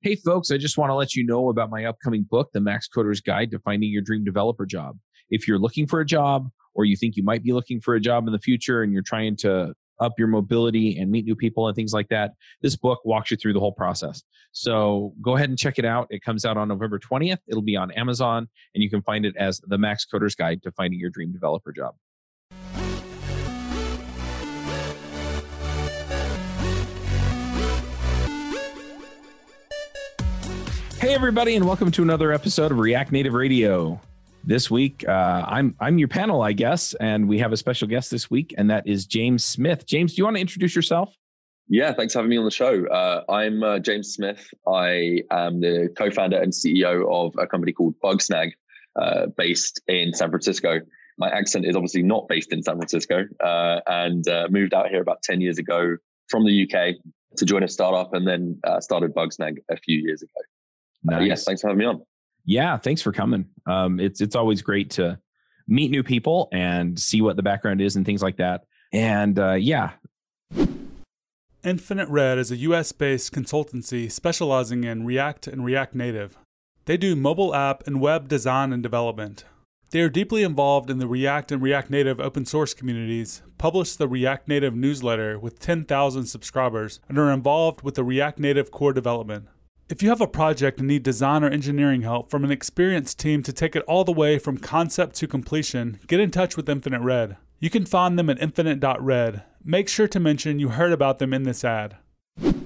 [0.00, 2.86] Hey, folks, I just want to let you know about my upcoming book, The Max
[2.86, 4.96] Coder's Guide to Finding Your Dream Developer Job.
[5.28, 8.00] If you're looking for a job or you think you might be looking for a
[8.00, 11.66] job in the future and you're trying to up your mobility and meet new people
[11.66, 14.22] and things like that, this book walks you through the whole process.
[14.52, 16.06] So go ahead and check it out.
[16.10, 17.38] It comes out on November 20th.
[17.48, 20.70] It'll be on Amazon, and you can find it as The Max Coder's Guide to
[20.70, 21.96] Finding Your Dream Developer Job.
[31.08, 33.98] Hey, everybody, and welcome to another episode of React Native Radio.
[34.44, 38.10] This week, uh, I'm I'm your panel, I guess, and we have a special guest
[38.10, 39.86] this week, and that is James Smith.
[39.86, 41.14] James, do you want to introduce yourself?
[41.66, 42.86] Yeah, thanks for having me on the show.
[42.88, 44.50] Uh, I'm uh, James Smith.
[44.66, 48.50] I am the co-founder and CEO of a company called Bugsnag,
[49.00, 50.82] uh, based in San Francisco.
[51.16, 55.00] My accent is obviously not based in San Francisco, uh, and uh, moved out here
[55.00, 55.96] about ten years ago
[56.28, 56.96] from the UK
[57.38, 60.42] to join a startup, and then started Bugsnag a few years ago.
[61.04, 61.20] Nice.
[61.20, 62.02] Uh, yes, thanks for having me on.
[62.44, 63.46] Yeah, thanks for coming.
[63.66, 65.18] Um, it's it's always great to
[65.68, 68.62] meet new people and see what the background is and things like that.
[68.92, 69.92] And uh, yeah.
[71.64, 76.38] Infinite Red is a US based consultancy specializing in React and React Native.
[76.86, 79.44] They do mobile app and web design and development.
[79.90, 84.08] They are deeply involved in the React and React Native open source communities, publish the
[84.08, 89.48] React Native newsletter with 10,000 subscribers, and are involved with the React Native core development.
[89.90, 93.42] If you have a project and need design or engineering help from an experienced team
[93.42, 97.00] to take it all the way from concept to completion, get in touch with Infinite
[97.00, 97.38] Red.
[97.58, 99.44] You can find them at infinite.red.
[99.64, 101.96] Make sure to mention you heard about them in this ad.
[102.38, 102.58] Do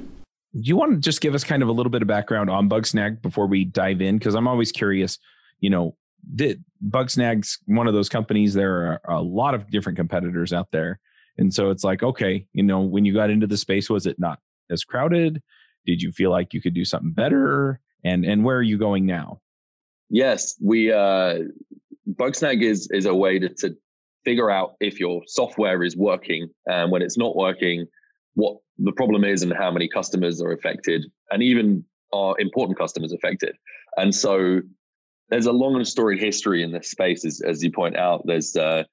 [0.52, 3.22] you want to just give us kind of a little bit of background on Bugsnag
[3.22, 4.18] before we dive in?
[4.18, 5.20] Because I'm always curious,
[5.60, 5.94] you know,
[6.34, 10.98] did Bugsnag's one of those companies, there are a lot of different competitors out there.
[11.38, 14.18] And so it's like, okay, you know, when you got into the space, was it
[14.18, 15.40] not as crowded?
[15.86, 17.80] Did you feel like you could do something better?
[18.04, 19.40] And and where are you going now?
[20.10, 21.38] Yes, we uh,
[22.08, 23.76] Bugsnag is is a way to, to
[24.24, 27.86] figure out if your software is working and when it's not working,
[28.34, 33.12] what the problem is and how many customers are affected, and even are important customers
[33.12, 33.56] affected.
[33.96, 34.60] And so
[35.28, 38.22] there's a long and storied history in this space, as, as you point out.
[38.26, 38.84] There's uh,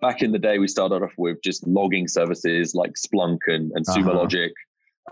[0.00, 3.86] back in the day, we started off with just logging services like Splunk and, and
[3.86, 4.18] Sumo uh-huh.
[4.18, 4.52] Logic.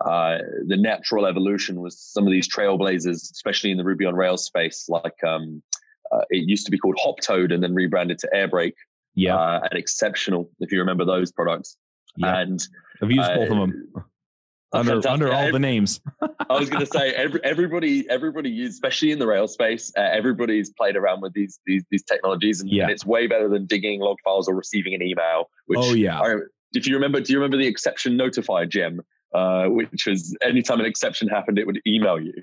[0.01, 4.45] Uh, the natural evolution was some of these trailblazers, especially in the Ruby on Rails
[4.45, 5.63] space, like um,
[6.11, 8.75] uh, it used to be called Hoptoad and then rebranded to Airbrake.
[9.15, 11.77] Yeah, uh, and Exceptional, if you remember those products.
[12.17, 12.41] Yeah.
[12.41, 12.63] And
[13.03, 14.01] I've used both of them uh,
[14.73, 16.01] under under all the names.
[16.49, 20.01] I was going to say every, everybody everybody used, especially in the Rails space, uh,
[20.01, 22.85] everybody's played around with these these these technologies, and, yeah.
[22.85, 25.51] and, it's way better than digging log files or receiving an email.
[25.67, 26.19] Which oh yeah.
[26.19, 26.37] I,
[26.73, 29.03] if you remember, do you remember the exception notifier gem
[29.34, 32.34] uh, which was anytime an exception happened, it would email you.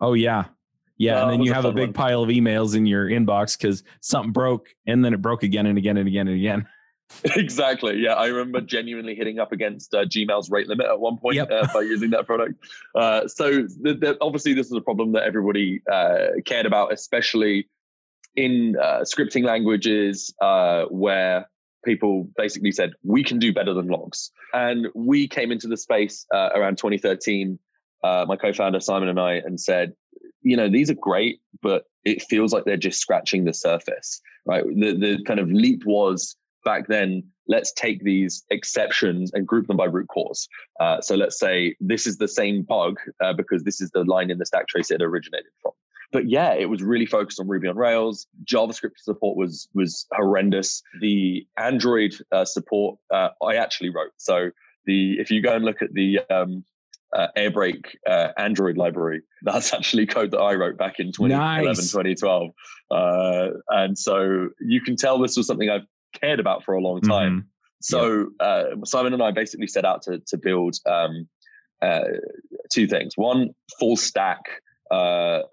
[0.00, 0.44] Oh yeah,
[0.96, 1.92] yeah, and then you have a big one.
[1.92, 5.78] pile of emails in your inbox because something broke, and then it broke again and
[5.78, 6.66] again and again and again.
[7.36, 7.98] exactly.
[7.98, 11.50] Yeah, I remember genuinely hitting up against uh, Gmail's rate limit at one point yep.
[11.50, 12.54] uh, by using that product.
[12.94, 17.68] Uh, so the, the, obviously, this is a problem that everybody uh, cared about, especially
[18.36, 21.48] in uh, scripting languages uh, where
[21.84, 24.30] people basically said we can do better than logs.
[24.52, 27.58] And we came into the space uh, around 2013
[28.02, 29.94] uh, my co-founder simon and i and said
[30.42, 34.64] you know these are great but it feels like they're just scratching the surface right?
[34.64, 39.76] The, the kind of leap was back then let's take these exceptions and group them
[39.76, 40.48] by root cause.
[40.80, 44.30] Uh, so let's say this is the same bug uh, because this is the line
[44.30, 45.72] in the stack trace it originated from
[46.14, 48.28] but yeah, it was really focused on Ruby on Rails.
[48.44, 50.80] JavaScript support was was horrendous.
[51.00, 54.12] The Android uh, support uh, I actually wrote.
[54.16, 54.50] So
[54.86, 56.64] the if you go and look at the um,
[57.12, 61.90] uh, Airbrake uh, Android library, that's actually code that I wrote back in 2011, nice.
[61.90, 62.50] 2012.
[62.92, 67.00] Uh, and so you can tell this was something I've cared about for a long
[67.00, 67.32] time.
[67.32, 67.46] Mm-hmm.
[67.80, 71.28] So uh, Simon and I basically set out to to build um,
[72.70, 74.42] two things: one, full stack
[74.90, 74.94] uh,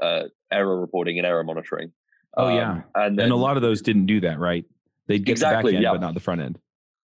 [0.01, 1.91] uh, error reporting and error monitoring.
[2.37, 4.65] Oh um, yeah, and, then, and a lot of those didn't do that, right?
[5.07, 5.91] They'd get exactly, the back end, yeah.
[5.91, 6.59] but not the front end.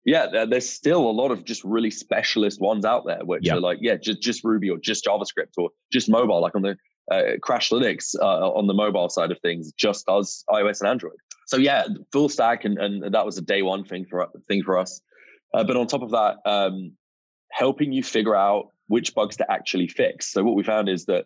[0.05, 3.79] Yeah, there's still a lot of just really specialist ones out there, which are like,
[3.81, 6.77] yeah, just just Ruby or just JavaScript or just mobile, like on the
[7.11, 11.17] uh, Crashlytics uh, on the mobile side of things, just does iOS and Android.
[11.47, 14.77] So yeah, full stack, and, and that was a day one thing for thing for
[14.77, 15.01] us.
[15.55, 16.91] Uh, but on top of that, um,
[17.51, 20.31] helping you figure out which bugs to actually fix.
[20.31, 21.25] So what we found is that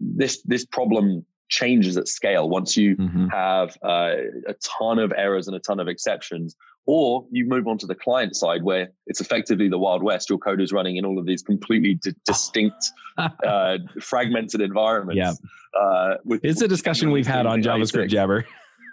[0.00, 3.26] this this problem changes at scale once you mm-hmm.
[3.28, 4.14] have uh,
[4.46, 6.56] a ton of errors and a ton of exceptions
[6.86, 10.30] or you move on to the client side where it's effectively the wild west.
[10.30, 15.80] Your code is running in all of these completely d- distinct uh, fragmented environments yeah.
[15.80, 18.46] uh, with, it's a discussion we've had on javascript jabber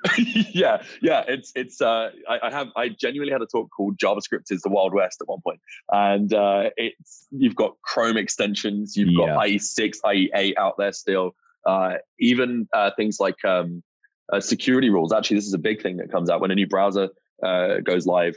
[0.18, 4.52] yeah yeah it's it's uh I, I, have i genuinely had a talk called javascript
[4.52, 5.60] is the wild west at one point.
[5.92, 9.28] And uh it's you've got chrome extensions you've yeah.
[9.28, 11.36] got ie6 ie8 out there still.
[11.66, 13.84] Uh even uh things like um
[14.32, 15.14] uh, security rules.
[15.14, 17.10] Actually this is a big thing that comes out when a new browser
[17.44, 18.36] uh, goes live,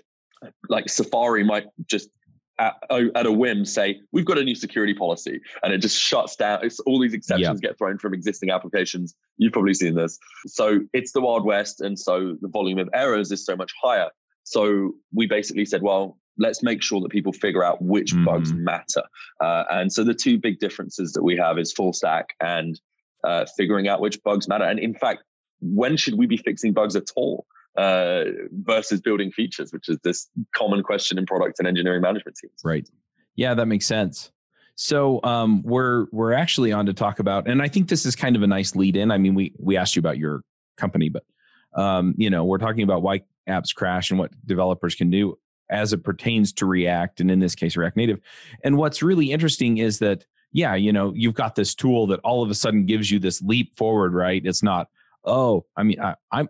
[0.69, 2.11] like Safari might just
[2.61, 2.77] at,
[3.17, 6.65] at, a whim say we've got a new security policy and it just shuts down.
[6.65, 9.15] It's, all these exceptions get thrown from existing applications.
[9.39, 10.19] You've probably seen this.
[10.47, 14.11] So it's the wild west and so the volume of errors is so much higher.
[14.45, 18.25] So we basically said well let's make sure that people figure out which mm-hmm.
[18.25, 19.03] bugs matter.
[19.43, 22.81] Uh, and so the two big differences that we have is full stack and
[23.25, 24.65] uh, figuring out which bugs matter.
[24.65, 25.25] And in fact
[25.61, 30.29] when should we be fixing bugs at all uh, versus building features, which is this
[30.55, 32.61] common question in product and engineering management teams.
[32.65, 32.89] Right.
[33.37, 34.33] Yeah, that makes sense.
[34.75, 38.35] So um, we're we're actually on to talk about, and I think this is kind
[38.35, 39.11] of a nice lead in.
[39.11, 40.43] I mean, we we asked you about your
[40.79, 41.25] company, but
[41.75, 45.39] um, you know, we're talking about why apps crash and what developers can do
[45.69, 48.21] as it pertains to React, and in this case, React Native.
[48.65, 52.43] And what's really interesting is that, yeah, you know, you've got this tool that all
[52.43, 54.43] of a sudden gives you this leap forward, right?
[54.45, 54.89] It's not,
[55.25, 56.49] oh, I mean, I, I'm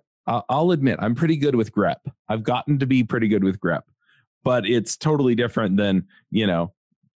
[0.48, 1.96] I'll admit I'm pretty good with grep.
[2.28, 3.82] I've gotten to be pretty good with grep,
[4.44, 6.72] but it's totally different than you know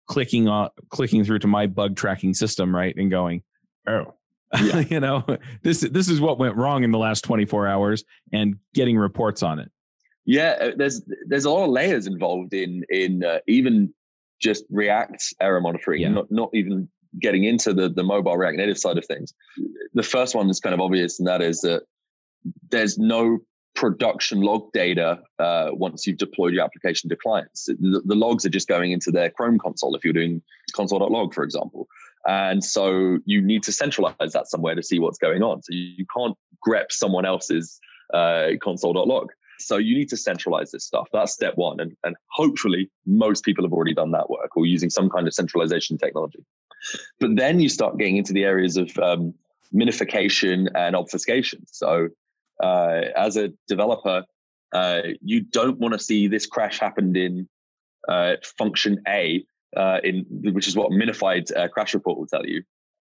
[0.06, 3.42] clicking on clicking through to my bug tracking system, right, and going,
[3.86, 4.14] oh,
[4.60, 4.80] yeah.
[4.90, 5.24] you know,
[5.62, 9.58] this this is what went wrong in the last 24 hours, and getting reports on
[9.58, 9.70] it.
[10.26, 13.92] Yeah, uh, there's there's a lot of layers involved in in uh, even
[14.40, 16.08] just React error monitoring, yeah.
[16.08, 16.88] not not even
[17.20, 19.32] getting into the the mobile React Native side of things.
[19.94, 21.82] The first one is kind of obvious, and that is that
[22.70, 23.38] there's no
[23.74, 27.64] production log data uh, once you've deployed your application to clients.
[27.66, 30.42] The, the, logs are just going into their Chrome console if you're doing
[30.72, 31.88] console.log, for example.
[32.26, 35.62] And so you need to centralize that somewhere to see what's going on.
[35.62, 36.36] So you, you can't
[36.66, 37.80] grep someone else's
[38.12, 39.32] uh, console.log.
[39.58, 41.08] So you need to centralize this stuff.
[41.12, 41.80] That's step one.
[41.80, 45.34] And, and hopefully most people have already done that work or using some kind of
[45.34, 46.44] centralization technology.
[47.18, 49.34] But then you start getting into the areas of um,
[49.74, 51.64] minification and obfuscation.
[51.66, 52.08] So
[52.62, 54.24] uh, as a developer,
[54.72, 57.48] uh, you don't want to see this crash happened in
[58.08, 59.44] uh, function A,
[59.76, 62.62] uh, in which is what a minified uh, crash report will tell you.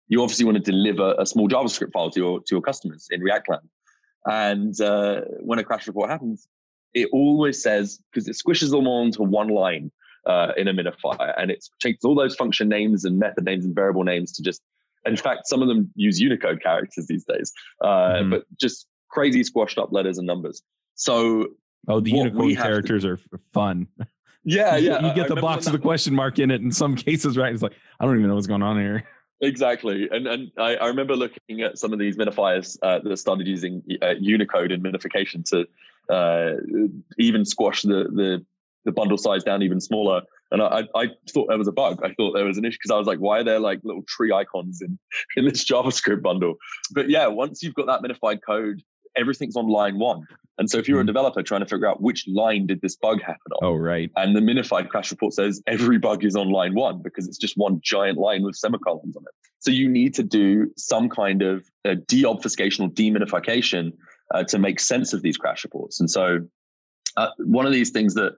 [0.07, 3.21] You obviously want to deliver a small JavaScript file to your to your customers in
[3.21, 3.69] React land.
[4.25, 6.47] And uh, when a crash report happens,
[6.93, 9.91] it always says because it squishes them all into one line
[10.57, 14.03] in a minifier, and it takes all those function names and method names and variable
[14.03, 14.61] names to just
[15.05, 17.51] in fact, some of them use Unicode characters these days,
[17.83, 18.29] uh, mm-hmm.
[18.31, 20.61] but just crazy squashed up letters and numbers.
[20.95, 21.47] So
[21.87, 23.19] oh, the Unicode characters to, are
[23.53, 23.87] fun.
[24.43, 25.07] Yeah, yeah.
[25.07, 27.53] you, get the box with the question mark in it in some cases, right?
[27.53, 29.03] It's like I don't even know what's going on here.
[29.41, 33.47] Exactly, and and I, I remember looking at some of these minifiers uh, that started
[33.47, 35.65] using uh, Unicode and minification to
[36.13, 36.57] uh,
[37.17, 38.45] even squash the, the
[38.83, 40.23] the bundle size down even smaller.
[40.51, 42.01] And I, I thought there was a bug.
[42.03, 44.03] I thought there was an issue because I was like, why are there like little
[44.07, 44.97] tree icons in,
[45.37, 46.55] in this JavaScript bundle?
[46.91, 48.81] But yeah, once you've got that minified code,
[49.19, 50.25] everything's on line one.
[50.57, 51.07] And so if you're a mm-hmm.
[51.07, 53.59] developer trying to figure out which line did this bug happen on?
[53.63, 54.11] Oh, right.
[54.17, 57.55] And the minified crash report says every bug is on line one because it's just
[57.55, 59.33] one giant line with semicolons on it.
[59.59, 63.93] So you need to do some kind of uh, deobfuscation or deminification
[64.33, 65.99] uh, to make sense of these crash reports.
[65.99, 66.39] And so
[67.15, 68.33] uh, one of these things that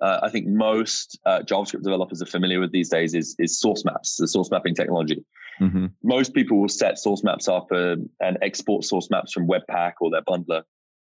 [0.00, 3.84] uh, I think most uh, JavaScript developers are familiar with these days is, is source
[3.84, 5.24] maps, the source mapping technology.
[5.60, 5.86] Mm-hmm.
[6.02, 10.10] Most people will set source maps up and, and export source maps from Webpack or
[10.10, 10.62] their bundler.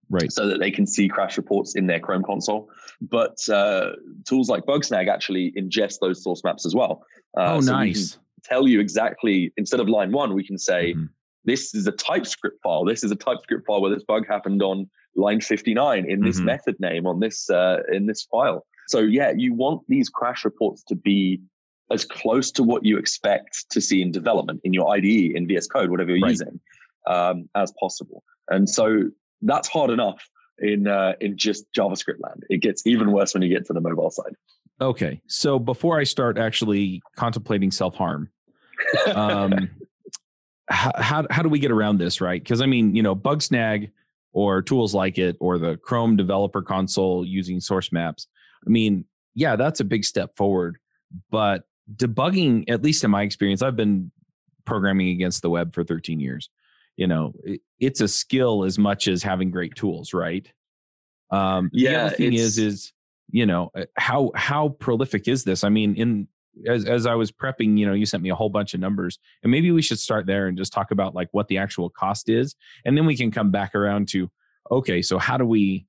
[0.09, 0.31] Right.
[0.31, 2.69] So that they can see crash reports in their Chrome console.
[3.01, 3.91] But uh,
[4.27, 7.05] tools like Bugsnag actually ingest those source maps as well.
[7.37, 8.17] Uh, oh, so nice.
[8.43, 11.05] tell you exactly, instead of line one, we can say, mm-hmm.
[11.45, 12.83] this is a TypeScript file.
[12.83, 16.45] This is a TypeScript file where this bug happened on line 59 in this mm-hmm.
[16.45, 18.65] method name on this uh, in this file.
[18.87, 21.41] So yeah, you want these crash reports to be
[21.91, 25.67] as close to what you expect to see in development in your IDE, in VS
[25.67, 26.31] Code, whatever you're right.
[26.31, 26.59] using,
[27.07, 28.23] um, as possible.
[28.49, 29.09] And so
[29.41, 30.27] that's hard enough
[30.59, 32.43] in uh, in just JavaScript land.
[32.49, 34.35] It gets even worse when you get to the mobile side.
[34.81, 38.29] Okay, so before I start actually contemplating self harm,
[39.13, 39.69] um,
[40.69, 42.41] how, how how do we get around this, right?
[42.41, 43.91] Because I mean, you know, bug Bugsnag
[44.33, 48.27] or tools like it, or the Chrome Developer Console using source maps.
[48.65, 50.77] I mean, yeah, that's a big step forward,
[51.31, 51.63] but
[51.95, 54.11] debugging, at least in my experience, I've been
[54.65, 56.49] programming against the web for 13 years.
[56.97, 60.47] You know, it, it's a skill as much as having great tools, right?
[61.31, 62.93] Um, yeah, the other thing is, is
[63.31, 65.63] you know, uh, how how prolific is this?
[65.63, 66.27] I mean, in
[66.67, 69.19] as as I was prepping, you know, you sent me a whole bunch of numbers,
[69.41, 72.29] and maybe we should start there and just talk about like what the actual cost
[72.29, 72.55] is,
[72.85, 74.29] and then we can come back around to,
[74.71, 75.85] okay, so how do we,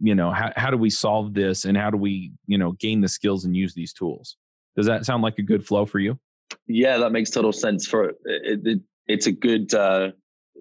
[0.00, 3.00] you know, how how do we solve this, and how do we, you know, gain
[3.00, 4.36] the skills and use these tools?
[4.76, 6.18] Does that sound like a good flow for you?
[6.66, 7.86] Yeah, that makes total sense.
[7.86, 9.72] For it, it, it's a good.
[9.74, 10.10] Uh,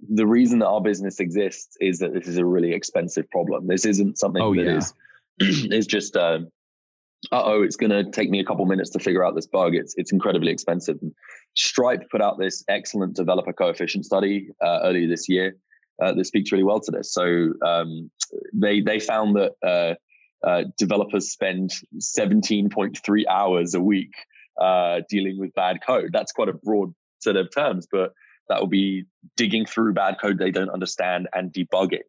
[0.08, 3.66] the reason that our business exists is that this is a really expensive problem.
[3.68, 4.78] This isn't something oh, that yeah.
[4.78, 4.94] is
[5.72, 6.16] is just.
[6.16, 6.42] Uh,
[7.32, 9.76] oh, it's going to take me a couple minutes to figure out this bug.
[9.76, 10.98] It's it's incredibly expensive.
[11.56, 15.58] Stripe put out this excellent developer coefficient study uh, earlier this year
[16.02, 17.14] uh, that speaks really well to this.
[17.14, 18.10] So um,
[18.54, 19.96] they they found that uh,
[20.46, 24.14] uh developers spend 17.3 hours a week
[24.62, 26.12] uh, dealing with bad code.
[26.14, 28.14] That's quite a broad set of terms, but
[28.50, 29.06] that will be
[29.36, 32.04] digging through bad code they don't understand and debugging.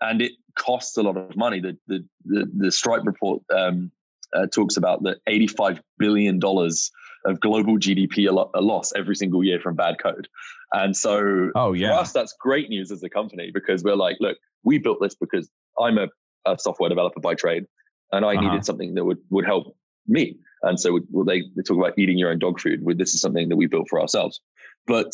[0.00, 1.60] And it costs a lot of money.
[1.60, 3.90] The the the, the Stripe report um,
[4.34, 6.90] uh, talks about the 85 billion dollars
[7.24, 10.28] of global GDP a, lo- a, loss every single year from bad code.
[10.72, 11.88] And so oh, yeah.
[11.88, 15.14] for us, that's great news as a company because we're like, look, we built this
[15.14, 15.48] because
[15.80, 16.08] I'm a,
[16.46, 17.64] a software developer by trade
[18.12, 18.40] and I uh-huh.
[18.42, 19.76] needed something that would, would help
[20.06, 20.36] me.
[20.62, 22.84] And so they, they talk about eating your own dog food.
[22.96, 24.40] This is something that we built for ourselves.
[24.86, 25.12] But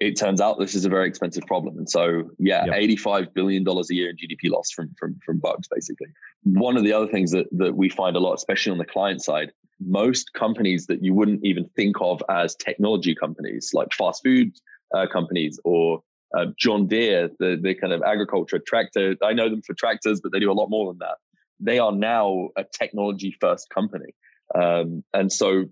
[0.00, 1.76] it turns out this is a very expensive problem.
[1.76, 2.74] And so, yeah, yep.
[2.74, 6.08] $85 billion a year in GDP loss from, from, from bugs, basically.
[6.42, 9.22] One of the other things that, that we find a lot, especially on the client
[9.22, 14.52] side, most companies that you wouldn't even think of as technology companies, like fast food
[14.94, 16.02] uh, companies or
[16.36, 20.32] uh, John Deere, the, the kind of agriculture tractor, I know them for tractors, but
[20.32, 21.16] they do a lot more than that.
[21.58, 24.14] They are now a technology first company.
[24.54, 25.66] Um, and so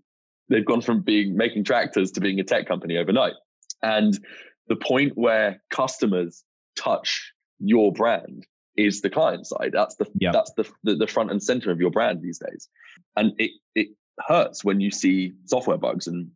[0.51, 3.35] they've gone from being making tractors to being a tech company overnight.
[3.83, 4.19] And
[4.69, 6.45] the point where customers
[6.77, 9.71] touch your brand is the client side.
[9.73, 10.33] That's the yep.
[10.33, 12.69] that's the, the, the front and center of your brand these days.
[13.17, 13.89] And it it
[14.27, 16.07] hurts when you see software bugs.
[16.07, 16.31] And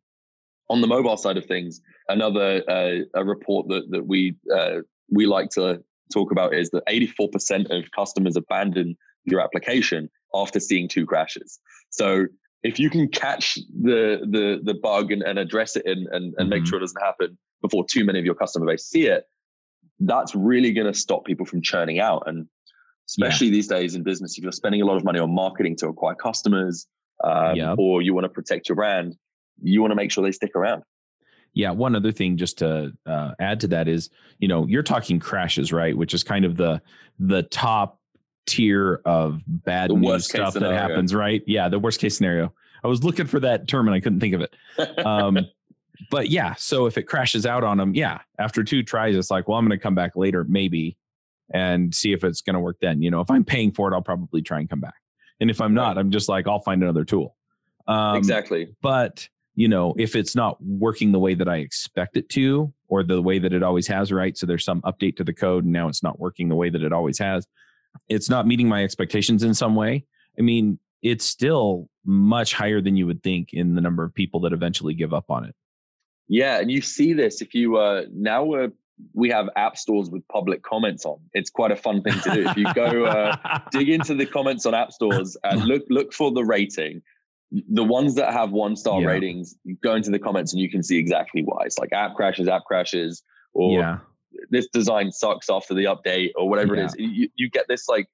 [0.69, 4.79] on the mobile side of things, another uh, a report that that we uh,
[5.11, 5.83] we like to
[6.13, 11.59] talk about is that 84% of customers abandon your application after seeing two crashes.
[11.91, 12.27] So
[12.63, 16.35] if you can catch the the the bug and, and address it and, and, and
[16.37, 16.49] mm-hmm.
[16.49, 19.25] make sure it doesn't happen before too many of your customer base see it,
[20.01, 22.25] that's really going to stop people from churning out.
[22.27, 22.47] And
[23.09, 23.53] especially yeah.
[23.53, 26.15] these days in business, if you're spending a lot of money on marketing to acquire
[26.15, 26.87] customers,
[27.23, 27.75] um, yeah.
[27.79, 29.17] or you want to protect your brand,
[29.63, 30.83] you want to make sure they stick around.
[31.55, 35.21] Yeah, one other thing just to uh, add to that is, you know, you're talking
[35.21, 35.97] crashes, right?
[35.97, 36.81] Which is kind of the
[37.19, 38.01] the top
[38.47, 41.43] tier of bad news stuff that happens, right?
[41.47, 42.53] Yeah, the worst case scenario.
[42.85, 44.55] I was looking for that term and I couldn't think of it.
[45.07, 45.39] Um,
[46.11, 49.47] but yeah, so if it crashes out on them, yeah, after two tries, it's like,
[49.47, 50.97] well, I'm going to come back later, maybe,
[51.53, 53.03] and see if it's going to work then.
[53.03, 54.95] You know, if I'm paying for it, I'll probably try and come back.
[55.41, 57.37] And if I'm not, I'm just like, I'll find another tool.
[57.87, 58.75] Um, exactly.
[58.81, 63.03] But you know, if it's not working the way that I expect it to, or
[63.03, 64.37] the way that it always has, right?
[64.37, 66.83] So there's some update to the code and now it's not working the way that
[66.83, 67.47] it always has
[68.09, 70.05] it's not meeting my expectations in some way,
[70.39, 74.41] I mean, it's still much higher than you would think in the number of people
[74.41, 75.55] that eventually give up on it.
[76.29, 78.71] Yeah, and you see this if you uh now we're
[79.15, 81.19] we have app stores with public comments on.
[81.33, 82.49] It's quite a fun thing to do.
[82.49, 83.37] If you go uh,
[83.73, 87.03] dig into the comments on app stores and look look for the rating,
[87.51, 89.09] the ones that have one star yeah.
[89.09, 91.65] ratings, go into the comments and you can see exactly why.
[91.65, 93.23] It's like app crashes, app crashes,
[93.53, 93.99] or yeah
[94.51, 96.83] this design sucks after the update or whatever yeah.
[96.83, 96.95] it is.
[96.99, 98.07] You, you get this like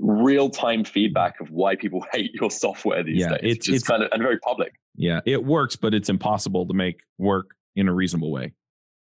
[0.00, 3.56] real time feedback of why people hate your software these yeah, days.
[3.56, 4.74] It's, it's kind of and very public.
[4.96, 8.52] Yeah, it works, but it's impossible to make work in a reasonable way.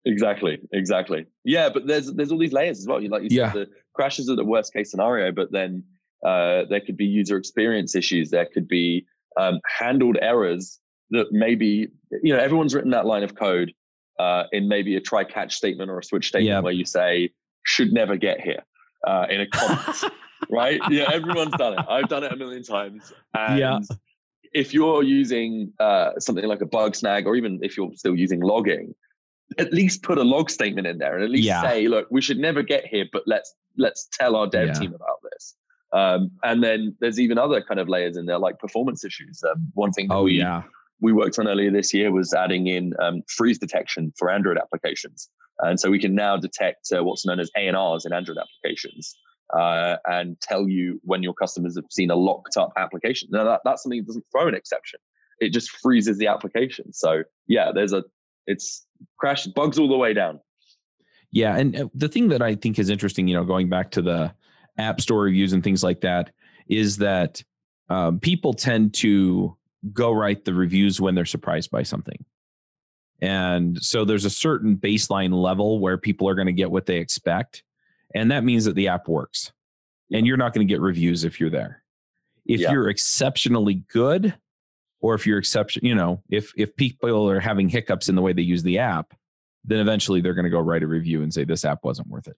[0.05, 1.25] Exactly, exactly.
[1.43, 3.01] Yeah, but there's there's all these layers as well.
[3.01, 3.51] You like you yeah.
[3.51, 5.83] said, the crashes are the worst case scenario, but then
[6.25, 8.29] uh, there could be user experience issues.
[8.29, 9.05] There could be
[9.37, 10.79] um, handled errors
[11.11, 11.89] that maybe
[12.23, 13.73] you know everyone's written that line of code
[14.19, 16.63] uh, in maybe a try catch statement or a switch statement yep.
[16.63, 17.31] where you say
[17.63, 18.63] should never get here
[19.07, 20.03] uh, in a comment,
[20.49, 20.81] right?
[20.89, 21.85] Yeah, everyone's done it.
[21.89, 23.13] I've done it a million times.
[23.33, 23.79] And yeah.
[24.53, 28.93] if you're using uh, something like a Bugsnag, or even if you're still using logging,
[29.57, 31.61] at least put a log statement in there and at least yeah.
[31.61, 34.73] say, look, we should never get here, but let's let's tell our dev yeah.
[34.73, 35.55] team about this.
[35.91, 39.43] Um, and then there's even other kind of layers in there, like performance issues.
[39.43, 40.63] Um, one thing that oh, we yeah
[41.01, 45.29] we worked on earlier this year was adding in um, freeze detection for Android applications.
[45.59, 49.15] And so we can now detect uh, what's known as ANRs in Android applications
[49.57, 53.29] uh, and tell you when your customers have seen a locked up application.
[53.31, 54.99] Now, that, that's something that doesn't throw an exception,
[55.39, 56.93] it just freezes the application.
[56.93, 58.03] So, yeah, there's a,
[58.47, 58.85] it's
[59.17, 60.39] crash bugs all the way down.
[61.31, 61.55] Yeah.
[61.57, 64.33] And uh, the thing that I think is interesting, you know, going back to the,
[64.79, 66.31] app store reviews and things like that
[66.67, 67.43] is that
[67.89, 69.55] um, people tend to
[69.93, 72.25] go write the reviews when they're surprised by something.
[73.21, 76.97] And so there's a certain baseline level where people are going to get what they
[76.97, 77.63] expect.
[78.15, 79.51] And that means that the app works.
[80.11, 81.83] And you're not going to get reviews if you're there.
[82.45, 82.71] If yeah.
[82.71, 84.33] you're exceptionally good,
[85.01, 88.33] or if you're exception, you know, if if people are having hiccups in the way
[88.33, 89.13] they use the app,
[89.63, 92.27] then eventually they're going to go write a review and say this app wasn't worth
[92.27, 92.37] it.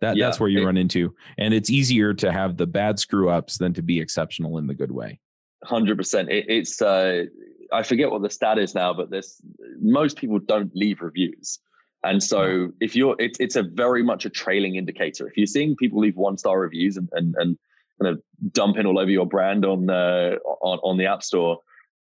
[0.00, 2.98] That yeah, that's where you it, run into, and it's easier to have the bad
[2.98, 5.20] screw ups than to be exceptional in the good way.
[5.64, 6.30] Hundred percent.
[6.30, 7.24] It, it's uh,
[7.72, 9.40] I forget what the stat is now, but there's
[9.80, 11.58] most people don't leave reviews.
[12.02, 15.26] And so if you're, it's it's a very much a trailing indicator.
[15.26, 17.58] If you're seeing people leave one star reviews and and, and
[18.00, 21.60] kind of dumping all over your brand on uh, on on the app store,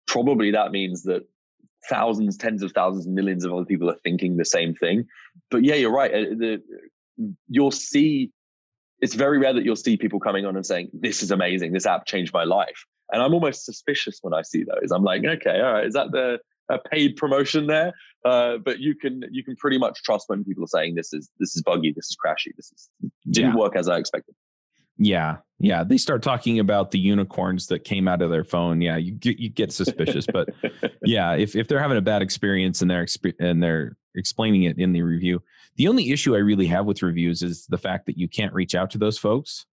[0.07, 1.27] probably that means that
[1.89, 5.07] thousands, tens of thousands, millions of other people are thinking the same thing.
[5.51, 6.13] But yeah, you're right.
[6.13, 6.63] Uh, the,
[7.49, 8.31] you'll see.
[9.01, 11.73] It's very rare that you'll see people coming on and saying, "This is amazing.
[11.73, 14.91] This app changed my life." And I'm almost suspicious when I see those.
[14.91, 16.39] I'm like, okay, all right, is that the
[16.71, 17.93] a paid promotion there?
[18.25, 21.31] Uh, but you can you can pretty much trust when people are saying this is
[21.39, 22.89] this is buggy, this is crashy, this is
[23.31, 23.57] didn't yeah.
[23.57, 24.35] work as I expected.
[24.99, 25.85] Yeah, yeah.
[25.85, 28.81] They start talking about the unicorns that came out of their phone.
[28.81, 30.27] Yeah, you get you get suspicious.
[30.33, 30.49] but
[31.05, 33.07] yeah, if if they're having a bad experience and they're
[33.41, 35.43] and they're explaining it in the review,
[35.77, 38.75] the only issue I really have with reviews is the fact that you can't reach
[38.75, 39.67] out to those folks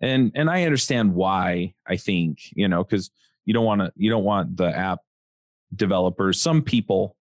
[0.00, 3.10] and and i understand why i think you know because
[3.44, 5.00] you don't want to you don't want the app
[5.74, 7.16] developers some people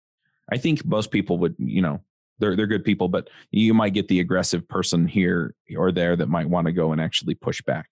[0.50, 2.00] i think most people would you know
[2.42, 6.28] they're they're good people but you might get the aggressive person here or there that
[6.28, 7.88] might want to go and actually push back.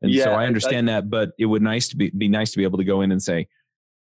[0.00, 2.50] And yeah, so i understand I, that but it would nice to be be nice
[2.52, 3.46] to be able to go in and say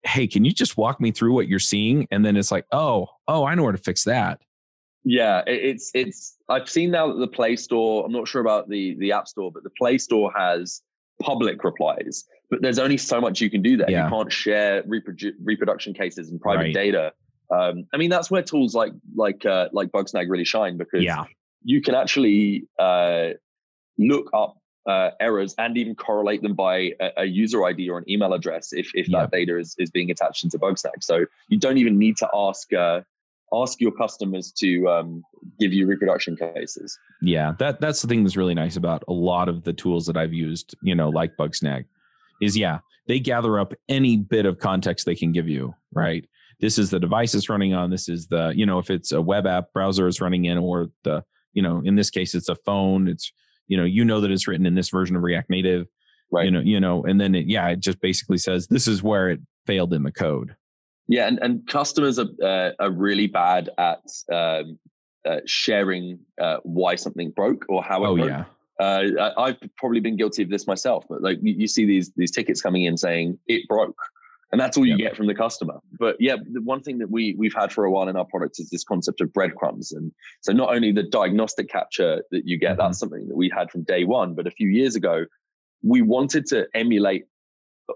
[0.03, 2.07] hey can you just walk me through what you're seeing?
[2.11, 4.41] And then it's like oh oh i know where to fix that
[5.09, 6.35] yeah, it's it's.
[6.49, 8.05] I've seen now that the Play Store.
[8.05, 10.81] I'm not sure about the the App Store, but the Play Store has
[11.21, 12.25] public replies.
[12.49, 13.89] But there's only so much you can do there.
[13.89, 14.03] Yeah.
[14.03, 16.73] You can't share reprodu- reproduction cases and private right.
[16.73, 17.13] data.
[17.49, 21.23] Um, I mean, that's where tools like like uh, like Bugsnag really shine because yeah.
[21.63, 23.29] you can actually uh,
[23.97, 28.09] look up uh, errors and even correlate them by a, a, user ID or an
[28.09, 29.21] email address if if yeah.
[29.21, 31.01] that data is, is being attached into Bugsnag.
[31.01, 33.01] So you don't even need to ask uh,
[33.53, 35.23] ask your customers to um,
[35.59, 36.97] give you reproduction cases.
[37.21, 40.17] Yeah, that that's the thing that's really nice about a lot of the tools that
[40.17, 41.85] I've used, you know, like Bugsnag,
[42.41, 46.27] is yeah, they gather up any bit of context they can give you, right?
[46.59, 47.89] This is the device it's running on.
[47.89, 50.87] This is the, you know, if it's a web app browser is running in, or
[51.03, 53.07] the, you know, in this case it's a phone.
[53.07, 53.31] It's,
[53.67, 55.87] you know, you know that it's written in this version of React Native,
[56.31, 56.45] right?
[56.45, 59.29] You know, you know, and then it, yeah, it just basically says this is where
[59.29, 60.55] it failed in the code,
[61.07, 64.77] yeah, and, and customers are uh, are really bad at um,
[65.27, 68.29] uh, sharing uh, why something broke or how it oh, broke.
[68.29, 68.45] Yeah.
[68.79, 72.31] Uh, I've probably been guilty of this myself, but like you, you, see these these
[72.31, 73.97] tickets coming in saying it broke,
[74.51, 75.79] and that's all you get from the customer.
[75.99, 78.59] But yeah, the one thing that we we've had for a while in our product
[78.59, 82.73] is this concept of breadcrumbs, and so not only the diagnostic capture that you get,
[82.73, 82.81] mm-hmm.
[82.81, 85.25] that's something that we had from day one, but a few years ago,
[85.81, 87.23] we wanted to emulate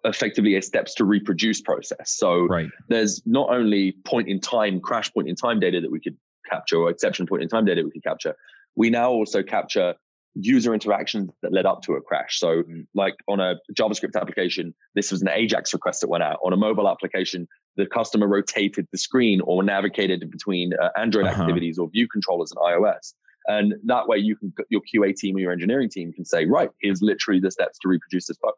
[0.04, 2.12] effectively a steps to reproduce process.
[2.12, 2.70] So right.
[2.88, 6.18] there's not only point in time, crash point in time data that we could
[6.50, 8.36] capture or exception point in time data we could capture.
[8.76, 9.96] We now also capture
[10.36, 12.40] user interactions that led up to a crash.
[12.40, 12.64] So
[12.96, 16.40] like on a JavaScript application, this was an Ajax request that went out.
[16.44, 21.42] On a mobile application, the customer rotated the screen or navigated between uh, Android uh-huh.
[21.42, 23.14] activities or view controllers and iOS.
[23.48, 26.70] And that way you can, your QA team or your engineering team can say, right,
[26.82, 28.54] here's literally the steps to reproduce this bug.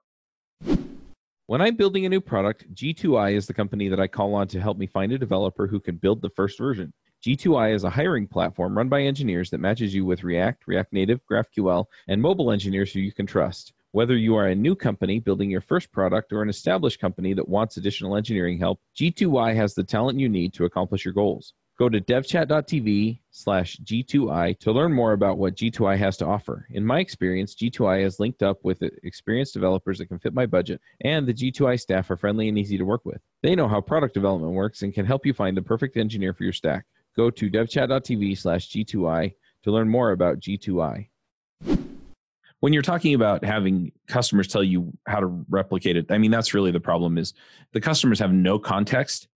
[1.48, 4.62] When I'm building a new product, G2I is the company that I call on to
[4.62, 6.94] help me find a developer who can build the first version.
[7.22, 11.20] G2I is a hiring platform run by engineers that matches you with React, React Native,
[11.30, 13.74] GraphQL, and mobile engineers who you can trust.
[13.92, 17.50] Whether you are a new company building your first product or an established company that
[17.50, 21.56] wants additional engineering help, G2I has the talent you need to accomplish your goals.
[21.84, 26.66] Go to devchat.tv slash G2I to learn more about what G2I has to offer.
[26.70, 30.80] In my experience, G2I has linked up with experienced developers that can fit my budget,
[31.02, 33.20] and the G2I staff are friendly and easy to work with.
[33.42, 36.46] They know how product development works and can help you find the perfect engineer for
[36.46, 36.86] your stack.
[37.18, 41.10] Go to devchat.tv slash G2I to learn more about G2I.
[42.62, 46.54] When you're talking about having customers tell you how to replicate it, I mean, that's
[46.54, 47.34] really the problem is
[47.74, 49.28] the customers have no context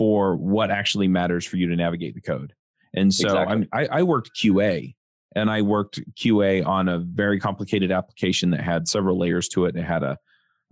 [0.00, 2.54] for what actually matters for you to navigate the code.
[2.94, 3.68] And so exactly.
[3.70, 4.94] I, I worked QA
[5.36, 9.76] and I worked QA on a very complicated application that had several layers to it.
[9.76, 10.16] It had a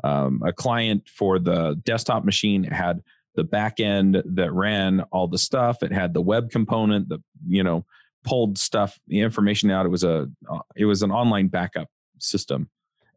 [0.02, 2.64] um, a client for the desktop machine.
[2.64, 3.02] It had
[3.34, 5.82] the back end that ran all the stuff.
[5.82, 7.84] It had the web component that you know
[8.24, 9.84] pulled stuff, the information out.
[9.84, 11.88] It was a uh, it was an online backup
[12.18, 12.70] system.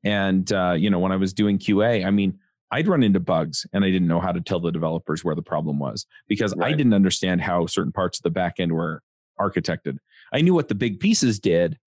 [0.04, 2.38] And uh, you know, when I was doing QA, I mean,
[2.72, 5.42] I'd run into bugs and I didn't know how to tell the developers where the
[5.42, 6.74] problem was because right.
[6.74, 9.02] I didn't understand how certain parts of the backend were
[9.40, 9.98] architected.
[10.34, 11.78] I knew what the big pieces did,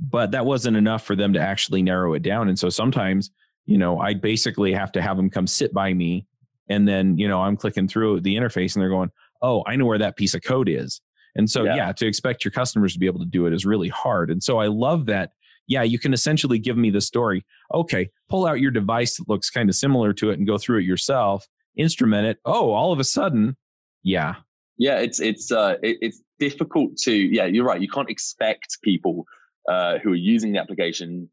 [0.00, 2.48] but that wasn't enough for them to actually narrow it down.
[2.48, 3.30] And so sometimes,
[3.66, 6.26] you know, I'd basically have to have them come sit by me
[6.68, 9.10] and then, you know, I'm clicking through the interface and they're going,
[9.42, 11.00] "Oh, I know where that piece of code is."
[11.36, 11.76] And so, yeah.
[11.76, 14.30] yeah, to expect your customers to be able to do it is really hard.
[14.30, 15.32] And so I love that
[15.66, 17.44] yeah, you can essentially give me the story.
[17.72, 20.78] Okay, pull out your device that looks kind of similar to it and go through
[20.78, 21.46] it yourself,
[21.76, 22.38] instrument it.
[22.44, 23.56] Oh, all of a sudden,
[24.02, 24.36] yeah.
[24.78, 27.80] Yeah, it's it's uh it, it's difficult to yeah, you're right.
[27.80, 29.26] You can't expect people
[29.68, 31.28] uh, who are using the application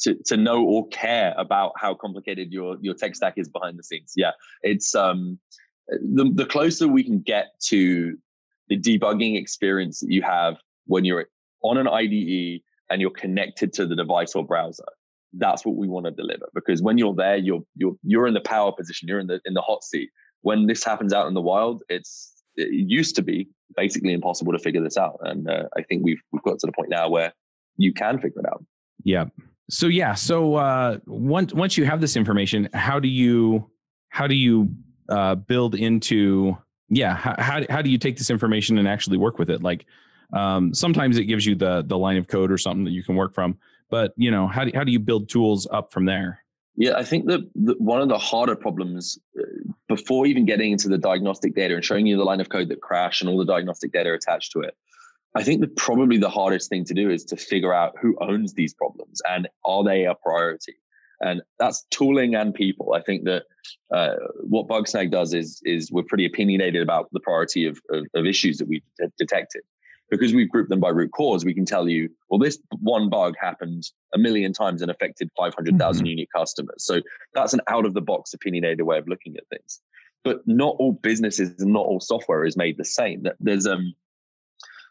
[0.00, 3.82] to, to know or care about how complicated your your tech stack is behind the
[3.82, 4.12] scenes.
[4.16, 5.38] Yeah, it's um
[5.88, 8.16] the the closer we can get to
[8.68, 11.26] the debugging experience that you have when you're
[11.62, 12.60] on an IDE
[12.90, 14.84] and you're connected to the device or browser
[15.34, 16.48] that's what we want to deliver.
[16.54, 19.54] Because when you're there you're you're you're in the power position you're in the in
[19.54, 20.10] the hot seat.
[20.42, 24.58] When this happens out in the wild it's it used to be basically impossible to
[24.58, 25.18] figure this out.
[25.22, 27.32] And uh, i think we've we've got to the point now where
[27.76, 28.64] you can figure it out.
[29.04, 29.26] Yeah.
[29.70, 30.14] So yeah.
[30.14, 33.70] So uh once once you have this information how do you
[34.08, 34.70] how do you
[35.08, 36.56] uh build into
[36.88, 39.62] yeah how, how, how do you take this information and actually work with it?
[39.62, 39.84] Like
[40.32, 43.16] um, sometimes it gives you the the line of code or something that you can
[43.16, 43.58] work from.
[43.90, 46.44] But you know, how do how do you build tools up from there?
[46.80, 47.40] Yeah, I think that,
[47.80, 49.42] one of the harder problems uh,
[49.88, 52.80] before even getting into the diagnostic data and showing you the line of code that
[52.80, 54.76] crashed and all the diagnostic data attached to it,
[55.34, 58.54] I think that probably the hardest thing to do is to figure out who owns
[58.54, 60.76] these problems and are they a priority.
[61.20, 62.94] And that's tooling and people.
[62.94, 63.42] I think that
[63.92, 68.24] uh, what Bugsnag does is is we're pretty opinionated about the priority of, of, of
[68.24, 68.84] issues that we've
[69.18, 69.62] detected
[70.10, 73.34] because we've grouped them by root cause, we can tell you, well, this one bug
[73.40, 76.06] happened a million times and affected 500,000 mm-hmm.
[76.06, 76.84] unique customers.
[76.84, 77.00] So
[77.34, 79.80] that's an out of the box opinionated way of looking at things.
[80.24, 83.24] But not all businesses and not all software is made the same.
[83.40, 83.94] There's um,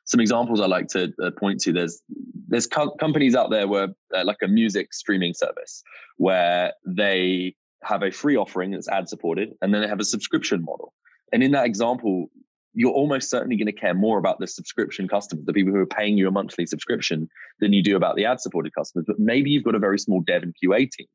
[0.05, 1.73] some examples I like to uh, point to.
[1.73, 2.01] There's
[2.47, 5.83] there's co- companies out there where uh, like a music streaming service
[6.15, 10.63] where they have a free offering that's ad supported, and then they have a subscription
[10.63, 10.93] model.
[11.33, 12.31] And in that example,
[12.77, 15.87] you're almost certainly going to care more about the subscription customers, the people who are
[15.87, 17.27] paying you a monthly subscription,
[17.59, 19.05] than you do about the ad supported customers.
[19.07, 21.07] But maybe you've got a very small dev and QA team.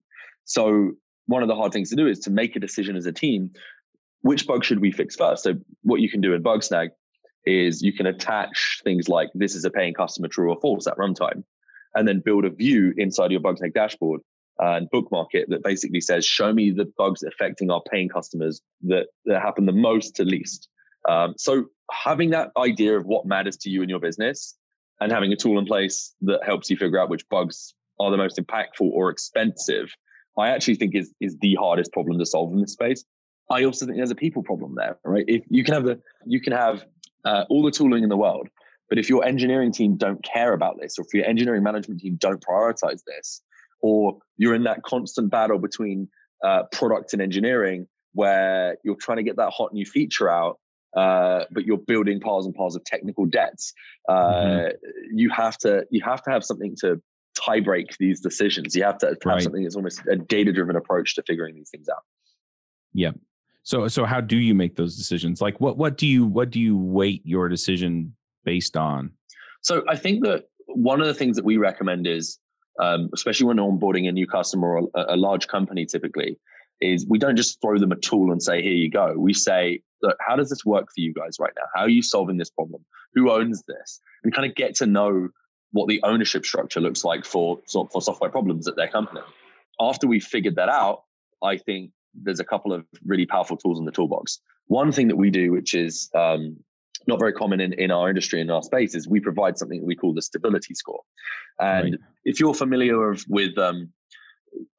[0.44, 0.90] So
[1.27, 3.53] one of the hard things to do is to make a decision as a team
[4.22, 5.44] which bug should we fix first?
[5.44, 6.90] So what you can do in Bugsnag
[7.44, 10.96] is you can attach things like this is a paying customer true or false at
[10.96, 11.44] runtime,
[11.94, 14.20] and then build a view inside your Bugsnag dashboard
[14.61, 18.61] uh, and bookmark it that basically says, show me the bugs affecting our paying customers
[18.83, 20.68] that, that happen the most to least.
[21.09, 24.57] Um, so having that idea of what matters to you in your business
[25.01, 28.17] and having a tool in place that helps you figure out which bugs are the
[28.17, 29.93] most impactful or expensive,
[30.38, 33.05] I actually think is is the hardest problem to solve in this space.
[33.51, 35.25] I also think there's a people problem there, right?
[35.29, 36.85] If you can have the you can have
[37.25, 38.49] uh, all the tooling in the world,
[38.88, 42.17] but if your engineering team don't care about this, or if your engineering management team
[42.17, 43.43] don't prioritize this,
[43.81, 46.09] or you're in that constant battle between
[46.45, 50.59] uh, product and engineering where you're trying to get that hot new feature out
[50.96, 53.72] uh, but you're building piles and piles of technical debts.
[54.09, 55.18] Uh, mm-hmm.
[55.18, 57.00] You have to you have to have something to
[57.35, 58.76] tie break these decisions.
[58.76, 59.42] You have to have right.
[59.42, 62.02] something that's almost a data driven approach to figuring these things out.
[62.92, 63.12] Yeah.
[63.62, 65.40] So so how do you make those decisions?
[65.40, 69.12] Like what what do you what do you weight your decision based on?
[69.62, 72.38] So I think that one of the things that we recommend is,
[72.81, 76.38] um, especially when onboarding a new customer or a, a large company, typically,
[76.81, 79.14] is we don't just throw them a tool and say, here you go.
[79.16, 81.65] We say, look, how does this work for you guys right now?
[81.75, 82.85] How are you solving this problem?
[83.15, 84.01] Who owns this?
[84.23, 85.29] And kind of get to know
[85.73, 89.21] what the ownership structure looks like for, for software problems at their company.
[89.81, 91.05] After we've figured that out,
[91.43, 94.41] I think there's a couple of really powerful tools in the toolbox.
[94.67, 96.59] One thing that we do, which is um,
[97.07, 99.87] not very common in, in our industry, in our space, is we provide something that
[99.87, 101.01] we call the stability score.
[101.59, 102.01] And right.
[102.25, 103.93] if you're familiar with um,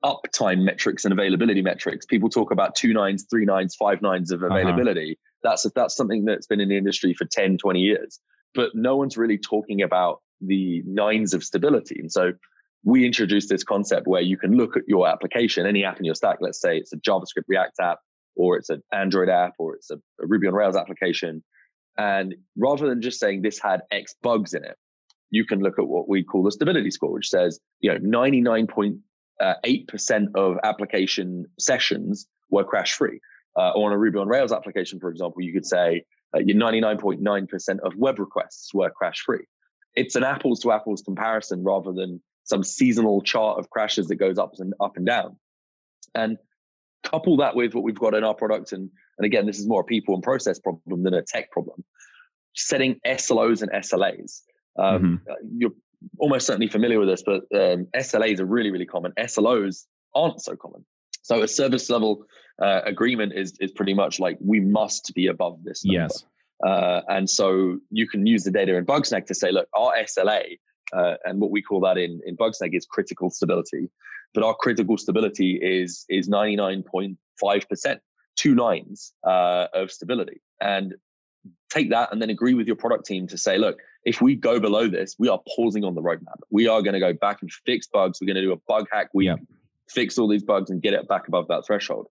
[0.04, 2.06] uptime metrics and availability metrics.
[2.06, 4.54] People talk about two nines, three nines, five nines of uh-huh.
[4.54, 5.18] availability.
[5.20, 5.50] Uh-huh.
[5.52, 8.20] That's that's something that's been in the industry for 10, 20 years.
[8.56, 11.98] But no one's really talking about the nines of stability.
[12.00, 12.34] And so
[12.84, 16.16] we introduced this concept where you can look at your application, any app in your
[16.16, 18.00] stack, let's say it's a JavaScript React app,
[18.36, 21.44] or it's an Android app, or it's a, a Ruby on Rails application.
[21.98, 24.76] And rather than just saying this had X bugs in it,
[25.30, 28.68] you can look at what we call the stability score, which says, you know, 99
[29.44, 33.20] uh, 8% of application sessions were crash free.
[33.56, 36.58] Uh, or on a Ruby on Rails application, for example, you could say uh, your
[36.58, 39.46] 99.9% of web requests were crash free.
[39.96, 44.40] It's an apples to apples comparison rather than some seasonal chart of crashes that goes
[44.40, 45.38] up and up and down.
[46.16, 46.38] And
[47.04, 49.82] couple that with what we've got in our product, and and again, this is more
[49.82, 51.84] a people and process problem than a tech problem.
[52.56, 54.42] Setting SLOs and SLAs.
[54.80, 55.32] Um, mm-hmm.
[55.32, 55.72] Uh, you're
[56.18, 59.12] almost certainly familiar with this, but um, SLAs are really, really common.
[59.18, 59.86] SLOs
[60.16, 60.86] aren't so common.
[61.22, 62.26] So a service level
[62.62, 65.84] uh, agreement is is pretty much like we must be above this.
[65.86, 66.02] Number.
[66.02, 66.26] Yes.
[66.66, 70.58] Uh, and so you can use the data in Bugsnag to say, look, our SLA
[70.94, 73.90] uh, and what we call that in in Bugsnag is critical stability.
[74.34, 78.02] But our critical stability is is ninety nine point five percent,
[78.36, 80.42] two nines uh, of stability.
[80.62, 80.96] And
[81.70, 84.60] take that and then agree with your product team to say, look, if we go
[84.60, 86.40] below this, we are pausing on the roadmap.
[86.52, 88.20] We are going to go back and fix bugs.
[88.20, 89.10] We're going to do a bug hack.
[89.14, 89.40] We yep.
[89.90, 92.08] fix all these bugs and get it back above that threshold.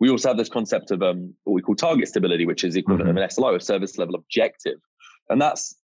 [0.00, 3.10] We also have this concept of um, what we call target stability, which is equivalent
[3.10, 3.18] mm-hmm.
[3.18, 4.78] of an SLO, a service level objective.
[5.28, 5.76] And that's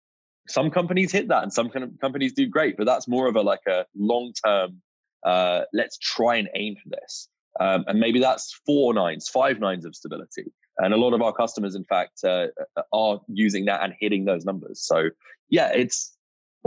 [0.48, 3.36] some companies hit that and some kind of companies do great, but that's more of
[3.36, 4.80] a like a long term,
[5.24, 7.28] uh, let's try and aim for this.
[7.58, 10.52] Um, and maybe that's four nines, five nines of stability.
[10.78, 12.48] And a lot of our customers, in fact, uh,
[12.92, 14.82] are using that and hitting those numbers.
[14.82, 15.10] So,
[15.48, 16.16] yeah, it's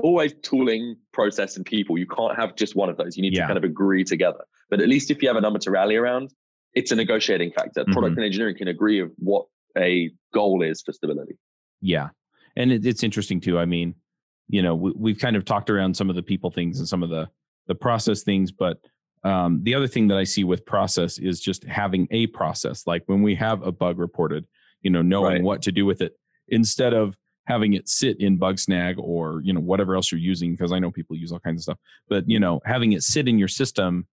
[0.02, 1.98] always tooling, process, and people.
[1.98, 3.15] You can't have just one of those.
[3.15, 3.41] You need yeah.
[3.41, 4.43] to kind of agree together.
[4.69, 6.34] But at least if you have a number to rally around,
[6.74, 7.82] it's a negotiating factor.
[7.82, 7.93] Mm-hmm.
[7.93, 9.45] Product and engineering can agree of what
[9.78, 11.38] a goal is for stability.
[11.82, 12.10] Yeah,
[12.56, 13.58] and it, it's interesting too.
[13.58, 13.95] I mean,
[14.48, 17.04] you know, we, we've kind of talked around some of the people things and some
[17.04, 17.30] of the
[17.67, 18.80] the process things, but
[19.23, 22.88] um, the other thing that I see with process is just having a process.
[22.88, 24.45] Like when we have a bug reported,
[24.82, 25.43] you know, knowing right.
[25.43, 26.13] what to do with it
[26.47, 30.51] instead of having it sit in Bugsnag or you know whatever else you're using.
[30.51, 33.27] Because I know people use all kinds of stuff, but you know, having it sit
[33.27, 34.08] in your system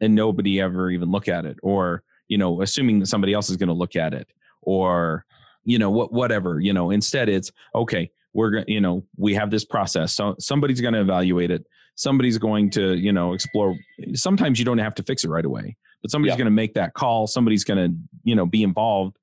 [0.00, 3.56] and nobody ever even look at it, or you know, assuming that somebody else is
[3.56, 4.28] going to look at it,
[4.62, 5.24] or
[5.66, 9.50] you know what whatever you know instead it's okay we're going you know we have
[9.50, 11.66] this process so somebody's going to evaluate it
[11.96, 13.76] somebody's going to you know explore
[14.14, 16.38] sometimes you don't have to fix it right away but somebody's yeah.
[16.38, 19.16] going to make that call somebody's going to you know be involved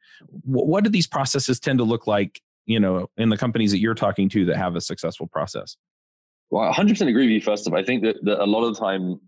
[0.43, 3.79] what, what do these processes tend to look like you know in the companies that
[3.79, 5.77] you're talking to that have a successful process
[6.49, 8.73] well 100% agree with you first of all i think that, that a lot of
[8.73, 9.19] the time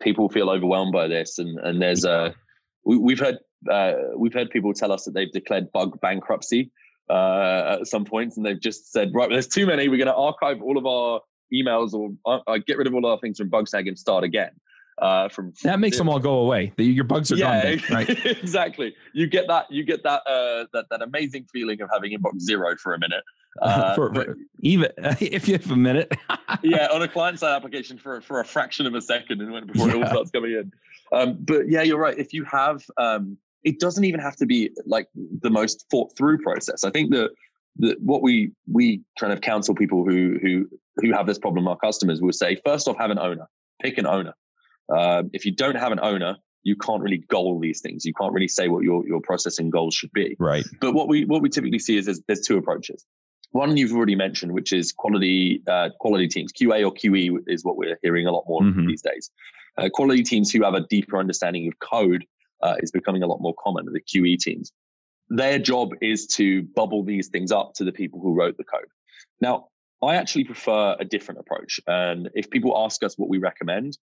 [0.00, 2.34] people feel overwhelmed by this and and there's a
[2.84, 3.38] we, we've heard
[3.70, 6.70] uh, we've heard people tell us that they've declared bug bankruptcy
[7.08, 9.88] uh, at some points, and they've just said, right, there's too many.
[9.88, 11.20] We're going to archive all of our
[11.52, 14.50] emails or uh, uh, get rid of all our things from Bugsnag and start again.
[14.98, 16.72] Uh, from, from that makes them all go away.
[16.78, 17.94] The, your bugs are yeah, gone.
[17.94, 18.08] right?
[18.26, 18.94] exactly.
[19.12, 19.70] You get that.
[19.70, 20.22] You get that.
[20.26, 23.22] Uh, that that amazing feeling of having inbox zero for a minute.
[23.62, 26.12] Uh, for, for, even if you have a minute.
[26.62, 29.66] yeah, on a client side application for for a fraction of a second, and when
[29.66, 29.94] before yeah.
[29.94, 30.70] it all starts coming in.
[31.10, 32.18] Um, but yeah, you're right.
[32.18, 36.38] If you have um, it doesn't even have to be like the most thought through
[36.38, 36.84] process.
[36.84, 37.30] I think that
[37.78, 41.76] that what we we kind of counsel people who who who have this problem, our
[41.76, 43.48] customers will say, first off, have an owner,
[43.82, 44.34] pick an owner.
[44.94, 48.04] Uh, if you don't have an owner, you can't really goal these things.
[48.04, 50.36] You can't really say what your your processing goals should be.
[50.38, 50.64] Right.
[50.80, 53.04] But what we what we typically see is there's, there's two approaches.
[53.52, 56.52] One you've already mentioned, which is quality uh, quality teams.
[56.52, 58.86] QA or QE is what we're hearing a lot more mm-hmm.
[58.86, 59.30] these days.
[59.78, 62.24] Uh, quality teams who have a deeper understanding of code
[62.62, 64.72] uh, is becoming a lot more common, the QE teams.
[65.28, 68.88] Their job is to bubble these things up to the people who wrote the code.
[69.40, 69.68] Now,
[70.02, 71.80] I actually prefer a different approach.
[71.86, 73.96] And if people ask us what we recommend,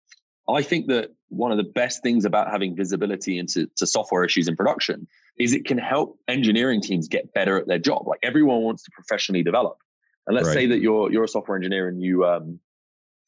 [0.48, 4.57] I think that one of the best things about having visibility into software issues in
[4.57, 5.07] production
[5.38, 8.07] is it can help engineering teams get better at their job.
[8.07, 9.79] Like everyone wants to professionally develop.
[10.26, 10.55] And let's right.
[10.55, 12.61] say that you're you're a software engineer and you um,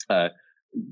[0.08, 0.28] uh,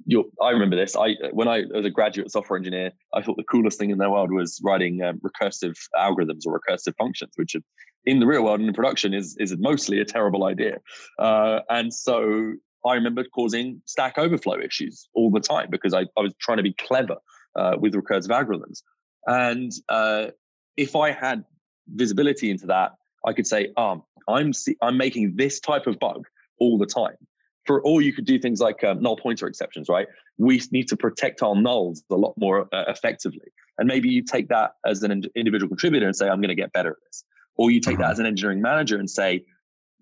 [0.06, 0.96] you I remember this.
[0.96, 4.10] I when I was a graduate software engineer, I thought the coolest thing in the
[4.10, 7.56] world was writing um, recursive algorithms or recursive functions, which
[8.04, 10.78] in the real world and in production is is mostly a terrible idea.
[11.18, 12.54] Uh, and so
[12.86, 16.62] I remember causing Stack Overflow issues all the time because I, I was trying to
[16.62, 17.16] be clever
[17.56, 18.82] uh, with recursive algorithms.
[19.26, 20.28] And uh,
[20.76, 21.44] if I had
[21.88, 22.92] visibility into that,
[23.26, 26.26] I could say, um, I'm I'm making this type of bug
[26.58, 27.16] all the time
[27.64, 30.06] for or you could do things like um, null pointer exceptions right?
[30.38, 33.52] We need to protect our nulls a lot more uh, effectively.
[33.78, 36.72] And maybe you take that as an individual contributor and say i'm going to get
[36.72, 37.24] better at this.
[37.56, 38.04] Or you take uh-huh.
[38.04, 39.44] that as an engineering manager and say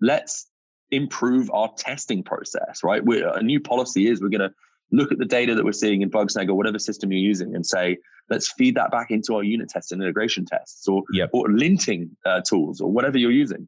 [0.01, 0.47] let's
[0.91, 3.03] improve our testing process right?
[3.03, 4.53] We're, a new policy is we're going to
[4.91, 7.65] look at the data that we're seeing in bugsnag or whatever system you're using and
[7.65, 7.97] say
[8.29, 11.29] let's feed that back into our unit tests and integration tests or, yep.
[11.33, 13.67] or linting uh, tools or whatever you're using.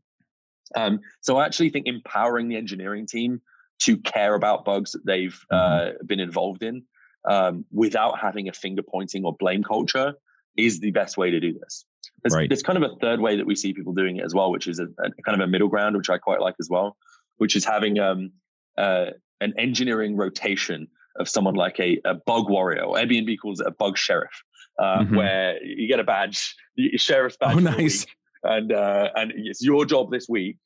[0.73, 3.41] Um, so i actually think empowering the engineering team
[3.81, 5.55] to care about bugs that they've mm-hmm.
[5.55, 6.83] uh, been involved in
[7.29, 10.13] um, without having a finger pointing or blame culture
[10.57, 11.85] is the best way to do this.
[12.23, 12.49] There's, right.
[12.49, 14.67] there's kind of a third way that we see people doing it as well, which
[14.67, 16.97] is a, a kind of a middle ground, which I quite like as well,
[17.37, 18.31] which is having um,
[18.77, 19.07] uh,
[19.39, 23.71] an engineering rotation of someone like a, a bug warrior, or Airbnb calls it a
[23.71, 24.43] bug sheriff,
[24.79, 25.15] uh, mm-hmm.
[25.15, 27.57] where you get a badge, your sheriff's badge.
[27.57, 28.05] Oh, nice.
[28.43, 30.57] And uh, and it's your job this week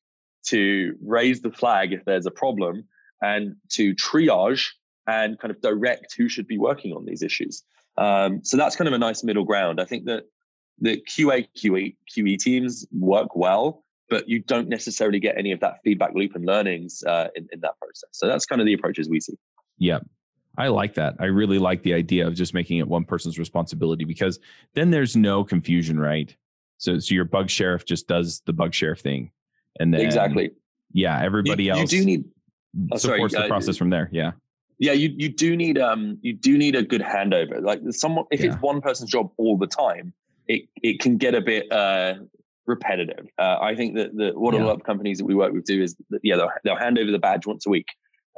[0.48, 2.86] to raise the flag if there's a problem
[3.22, 4.68] and to triage
[5.08, 7.64] and kind of direct who should be working on these issues.
[7.98, 9.80] Um, so that's kind of a nice middle ground.
[9.80, 10.24] I think that
[10.80, 15.76] the QA, QE, QE teams work well, but you don't necessarily get any of that
[15.84, 18.10] feedback loop and learnings uh, in, in that process.
[18.12, 19.38] So that's kind of the approaches we see.
[19.78, 20.00] Yeah.
[20.58, 21.16] I like that.
[21.20, 24.40] I really like the idea of just making it one person's responsibility because
[24.74, 26.36] then there's no confusion, right?
[26.78, 29.32] So, so your bug sheriff just does the bug sheriff thing,
[29.80, 30.52] and then exactly,
[30.92, 32.26] yeah, everybody you, else you do need
[32.92, 34.10] oh, supports sorry, the uh, process from there.
[34.12, 34.32] Yeah,
[34.80, 37.62] yeah, you you do need um you do need a good handover.
[37.62, 38.52] Like someone, if yeah.
[38.52, 40.14] it's one person's job all the time,
[40.48, 42.16] it it can get a bit uh
[42.66, 43.28] repetitive.
[43.38, 44.64] Uh, I think that, the what yeah.
[44.64, 46.98] a lot of companies that we work with do is that, yeah they'll, they'll hand
[46.98, 47.88] over the badge once a week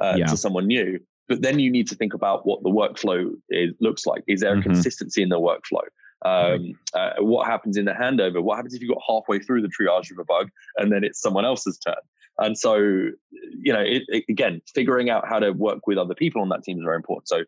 [0.00, 0.26] uh, yeah.
[0.26, 4.06] to someone new, but then you need to think about what the workflow is, looks
[4.06, 4.24] like.
[4.26, 4.70] Is there a mm-hmm.
[4.70, 5.84] consistency in the workflow?
[6.24, 8.42] Um, uh, what happens in the handover?
[8.42, 11.20] What happens if you got halfway through the triage of a bug and then it's
[11.20, 11.94] someone else's turn?
[12.38, 16.40] And so, you know, it, it, again, figuring out how to work with other people
[16.40, 17.28] on that team is very important.
[17.28, 17.44] So,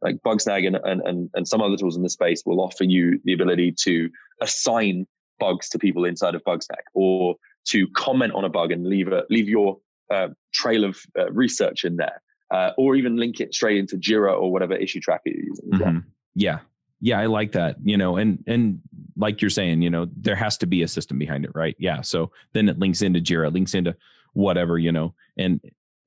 [0.00, 3.20] like Bugsnag and, and, and, and some other tools in the space will offer you
[3.24, 4.08] the ability to
[4.40, 5.08] assign
[5.40, 7.34] bugs to people inside of Bugsnag or
[7.66, 9.78] to comment on a bug and leave a, leave your
[10.10, 12.22] uh, trail of uh, research in there,
[12.52, 15.70] uh, or even link it straight into Jira or whatever issue tracker you're using.
[15.70, 15.98] Mm-hmm.
[16.34, 16.60] Yeah,
[17.00, 17.76] yeah, I like that.
[17.82, 18.80] You know, and and
[19.16, 21.76] like you're saying, you know, there has to be a system behind it, right?
[21.78, 22.02] Yeah.
[22.02, 23.96] So then it links into Jira, links into
[24.38, 25.60] whatever, you know, and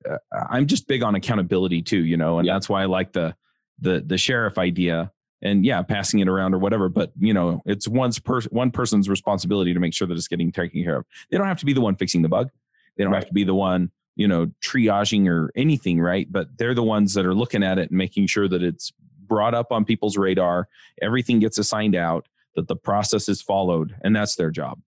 [0.08, 0.16] uh,
[0.50, 2.54] I'm just big on accountability too, you know, and yeah.
[2.54, 3.36] that's why I like the
[3.78, 6.88] the the sheriff idea and yeah, passing it around or whatever.
[6.88, 10.50] But you know, it's one's per- one person's responsibility to make sure that it's getting
[10.50, 11.06] taken care of.
[11.30, 12.50] They don't have to be the one fixing the bug.
[12.96, 13.18] They don't right.
[13.18, 16.26] have to be the one, you know, triaging or anything, right?
[16.30, 18.92] But they're the ones that are looking at it and making sure that it's
[19.26, 20.68] brought up on people's radar,
[21.00, 24.80] everything gets assigned out, that the process is followed, and that's their job.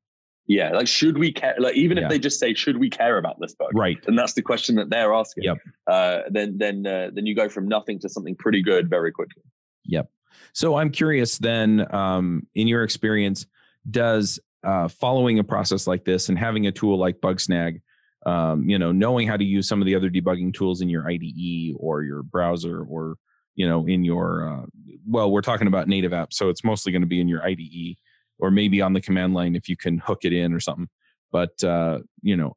[0.48, 1.56] Yeah, like should we care?
[1.58, 2.04] Like even yeah.
[2.04, 4.76] if they just say, "Should we care about this bug?" Right, and that's the question
[4.76, 5.46] that they're asking.
[5.46, 5.58] Yep.
[5.88, 9.42] Uh, then then uh, then you go from nothing to something pretty good very quickly.
[9.86, 10.10] Yep.
[10.54, 11.40] So I'm curious.
[11.40, 13.48] Then, um, in your experience,
[13.90, 17.82] does uh, following a process like this and having a tool like Bugsnag,
[18.26, 21.10] um, you know, knowing how to use some of the other debugging tools in your
[21.10, 23.18] IDE or your browser or
[23.56, 24.66] you know in your uh,
[25.08, 27.96] well we're talking about native apps so it's mostly going to be in your ide
[28.40, 30.90] or maybe on the command line if you can hook it in or something.
[31.32, 32.56] But uh, you know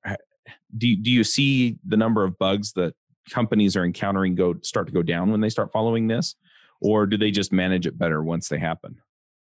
[0.77, 2.95] do, do you see the number of bugs that
[3.31, 6.35] companies are encountering go start to go down when they start following this?
[6.81, 8.97] Or do they just manage it better once they happen?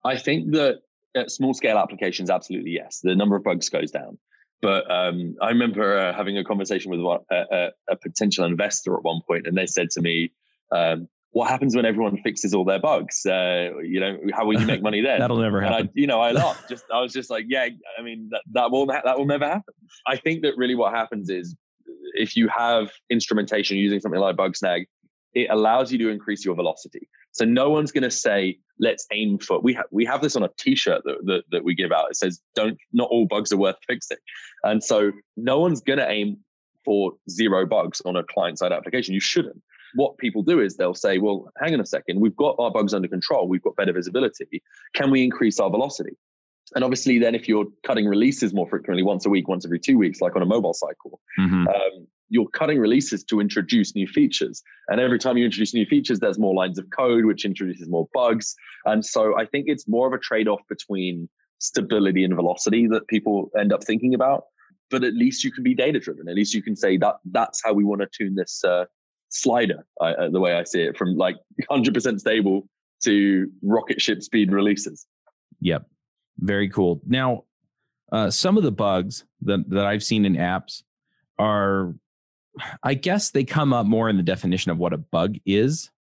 [0.04, 0.80] I think that
[1.15, 3.00] at small scale applications absolutely yes.
[3.04, 4.17] The number of bugs goes down.
[4.62, 7.71] But um, i remember uh, having a conversation with a,
[8.02, 10.32] potential investor at one point and they said to me
[10.71, 13.26] um, what happens when everyone fixes all their bugs?
[13.26, 15.19] Uh, you know, how will you make money then?
[15.19, 15.88] That'll never happen.
[15.88, 16.69] I, you know, I laughed.
[16.69, 17.67] Just I was just like, yeah,
[18.00, 19.74] I mean, that, that will that will never happen.
[20.08, 21.54] I think that really what happens is
[22.13, 24.86] if you have instrumentation using something like Bugsnag,
[25.34, 27.10] it allows you to increase your velocity.
[27.34, 29.60] So no one's going to say, let's aim for.
[29.60, 32.12] We have we have this on a T-shirt that, that that we give out.
[32.12, 34.19] It says, don't not all bugs are worth fixing,
[34.63, 36.38] and so no one's going to aim
[36.86, 39.13] for zero bugs on a client side application.
[39.13, 39.62] You shouldn't
[39.95, 42.93] what people do is they'll say, well, hang on a second, we've got our bugs
[42.93, 44.62] under control, we've got better visibility.
[44.93, 46.17] Can we increase our velocity?
[46.73, 49.97] And obviously, then if you're cutting releases more frequently, once a week, once every two
[49.97, 51.67] weeks, like on a mobile cycle, mm-hmm.
[51.67, 54.63] um, you're cutting releases to introduce new features.
[54.88, 58.10] And every time you introduce new features, there's more lines of code, which introduces more
[58.13, 58.55] bugs.
[58.86, 61.29] And so I think it's more of a trade off between
[61.60, 64.45] stability and velocity that people end up thinking about.
[64.89, 66.27] But at least you can be data driven.
[66.27, 68.86] At least you can say that that's how we want to tune this uh,
[69.30, 71.36] slider, I, uh, the way I see it, from like
[71.70, 72.68] 100% stable
[73.04, 75.06] to rocket ship speed releases.
[75.62, 75.86] Yep.
[76.40, 77.02] Very cool.
[77.06, 77.44] Now,
[78.12, 80.84] uh, some of the bugs that, that I've seen in apps
[81.40, 81.96] are,
[82.84, 85.92] I guess they come up more in the definition of what a bug is,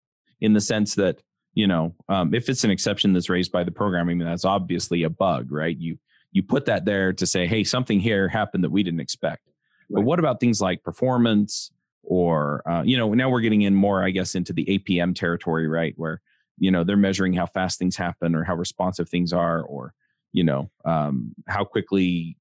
[0.40, 1.22] in the sense that,
[1.54, 5.10] you know, um, if it's an exception that's raised by the programming, that's obviously a
[5.10, 5.76] bug, right?
[5.76, 5.98] You
[6.34, 9.46] you put that there to say, hey, something here happened that we didn't expect.
[9.88, 9.96] Right.
[9.96, 11.70] But what about things like performance,
[12.06, 15.66] or uh, you know now we're getting in more i guess into the apm territory
[15.66, 15.94] right?
[15.96, 16.20] Where
[16.58, 19.92] you know they're measuring how fast things happen or how responsive things are or
[20.32, 22.36] you know um, how quickly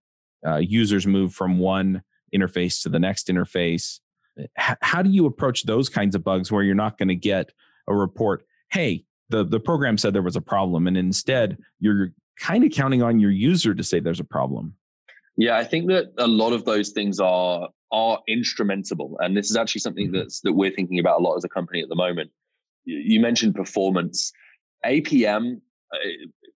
[0.46, 2.04] uh, users move from one
[2.36, 4.00] interface to the next interface.
[4.38, 7.52] H- how do you approach those kinds of bugs where you're not going to get
[7.88, 12.64] a report hey the, the program said there was a problem and instead you're kind
[12.64, 14.76] of counting on your user to say there's a problem?
[15.38, 19.16] Yeah i think that a lot of those things are are instrumentable.
[19.20, 20.18] And this is actually something mm-hmm.
[20.18, 22.32] that's that we're thinking about a lot as a company at the moment.
[22.86, 24.34] you mentioned performance.
[24.84, 25.62] APM,
[25.94, 25.98] uh,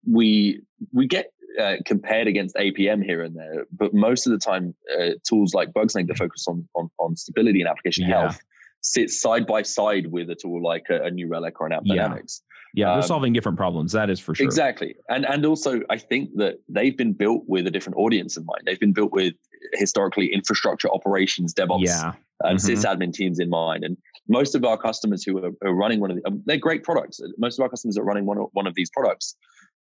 [0.06, 0.62] we
[0.92, 1.32] we get
[1.62, 5.72] uh, compared against APM here and there, but most of the time, uh, tools like
[5.72, 8.22] Bugsnag that focus on, on on stability and application yeah.
[8.22, 8.42] health
[8.82, 11.84] sit side by side with a tool like a, a New Relic or an App
[11.86, 12.04] yeah.
[12.04, 12.42] Dynamics.
[12.74, 13.92] Yeah, they're um, solving different problems.
[13.94, 14.46] That is for sure.
[14.46, 18.46] Exactly, and and also I think that they've been built with a different audience in
[18.46, 18.62] mind.
[18.66, 19.34] They've been built with
[19.74, 22.14] historically infrastructure operations, DevOps, yeah.
[22.42, 22.72] and mm-hmm.
[22.72, 23.84] sysadmin teams in mind.
[23.84, 23.98] And
[24.28, 27.20] most of our customers who are, are running one of the, um, they're great products.
[27.38, 29.36] Most of our customers are running one of, one of these products.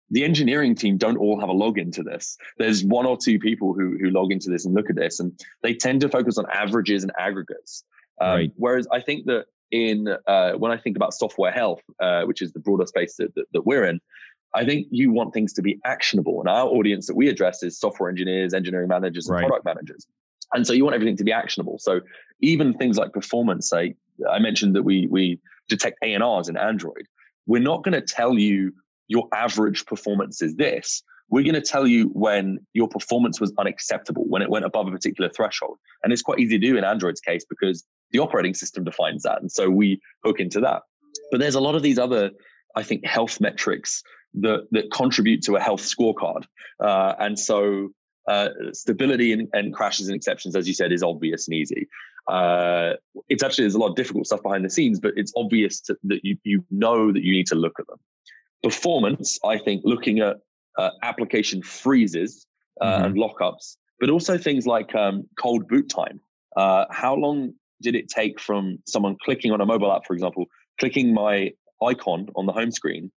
[0.10, 2.38] The engineering team don't all have a login to this.
[2.58, 5.40] There's one or two people who who log into this and look at this, and
[5.64, 7.86] they tend to focus on averages and aggregates.
[8.22, 8.52] Um, right.
[8.56, 12.52] Whereas I think that in uh, when I think about software health, uh, which is
[12.52, 14.00] the broader space that, that, that, we're in,
[14.54, 16.40] I think you want things to be actionable.
[16.40, 19.48] And our audience that we address is software engineers, engineering managers, and right.
[19.48, 20.06] product managers.
[20.54, 21.80] And so you want everything to be actionable.
[21.80, 22.02] So
[22.42, 23.96] even things like performance, say
[24.30, 27.08] I mentioned that we we detect ANRs in Android.
[27.48, 28.74] We're not going to tell you
[29.08, 31.02] your average performance is this.
[31.30, 34.92] We're going to tell you when your performance was unacceptable, when it went above a
[34.92, 35.78] particular threshold.
[36.04, 39.42] And it's quite easy to do in Android's case because the operating system defines that.
[39.42, 40.84] And so we hook into that.
[41.32, 42.32] But there's a lot of these other,
[42.76, 44.04] I think, health metrics
[44.36, 46.44] that, that contribute to a health scorecard.
[46.80, 47.90] Uh, and so
[48.28, 51.88] uh, stability and, and, crashes and exceptions, as you said, is obvious and easy.
[52.28, 52.94] Uh,
[53.30, 55.98] it's actually, there's a lot of difficult stuff behind the scenes, but it's obvious to,
[56.04, 58.00] that you, you know that you need to look at them.
[58.64, 60.38] Performance, I think, looking at
[60.78, 62.46] uh, application freezes
[62.80, 63.06] uh, mm-hmm.
[63.06, 66.20] and lockups, but also things like um, cold boot time.
[66.56, 70.46] Uh, how long did it take from someone clicking on a mobile app, for example,
[70.80, 71.52] clicking my
[71.84, 73.12] icon on the home screen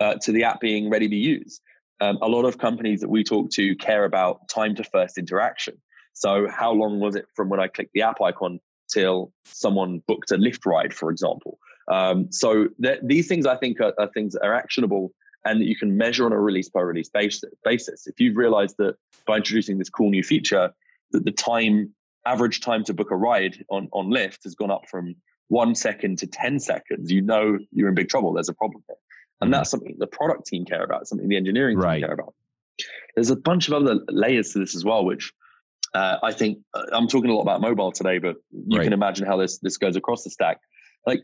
[0.00, 1.60] uh, to the app being ready to use?
[2.00, 5.74] Um, a lot of companies that we talk to care about time to first interaction.
[6.12, 8.60] So, how long was it from when I clicked the app icon
[8.92, 11.58] till someone booked a Lyft ride, for example?
[11.90, 15.12] Um, so, th- these things I think are, are, things that are actionable
[15.44, 18.06] and that you can measure on a release by release basis.
[18.06, 18.96] If you've realized that
[19.26, 20.72] by introducing this cool new feature,
[21.12, 21.94] that the time
[22.28, 25.16] average time to book a ride on, on Lyft has gone up from
[25.48, 28.34] one second to 10 seconds, you know you're in big trouble.
[28.34, 28.96] There's a problem here.
[29.40, 32.02] And that's something the product team care about, something the engineering team right.
[32.02, 32.34] care about.
[33.14, 35.32] There's a bunch of other layers to this as well, which
[35.94, 38.84] uh, I think uh, I'm talking a lot about mobile today, but you right.
[38.84, 40.58] can imagine how this this goes across the stack.
[41.06, 41.22] Like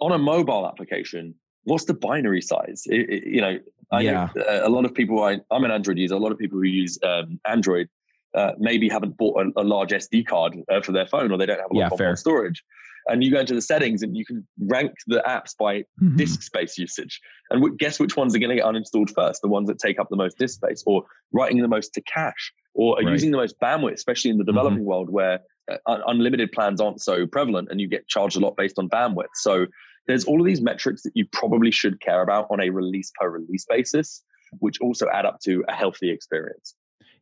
[0.00, 1.34] on a mobile application,
[1.64, 2.84] what's the binary size?
[2.86, 3.58] It, it, you know,
[3.90, 4.28] I yeah.
[4.34, 5.22] know uh, a lot of people.
[5.22, 6.14] I, am an Android user.
[6.14, 7.88] A lot of people who use um, Android
[8.34, 11.46] uh, maybe haven't bought a, a large SD card uh, for their phone or they
[11.46, 12.62] don't have a lot yeah, of storage.
[13.08, 16.16] And you go into the settings and you can rank the apps by mm-hmm.
[16.16, 17.20] disk space usage.
[17.50, 19.42] And w- guess which ones are going to get uninstalled first?
[19.42, 22.52] The ones that take up the most disk space, or writing the most to cache,
[22.74, 23.08] or right.
[23.08, 24.88] using the most bandwidth, especially in the developing mm-hmm.
[24.88, 28.78] world where uh, unlimited plans aren't so prevalent and you get charged a lot based
[28.78, 29.34] on bandwidth.
[29.34, 29.66] So
[30.06, 33.28] there's all of these metrics that you probably should care about on a release per
[33.28, 34.22] release basis,
[34.58, 36.74] which also add up to a healthy experience.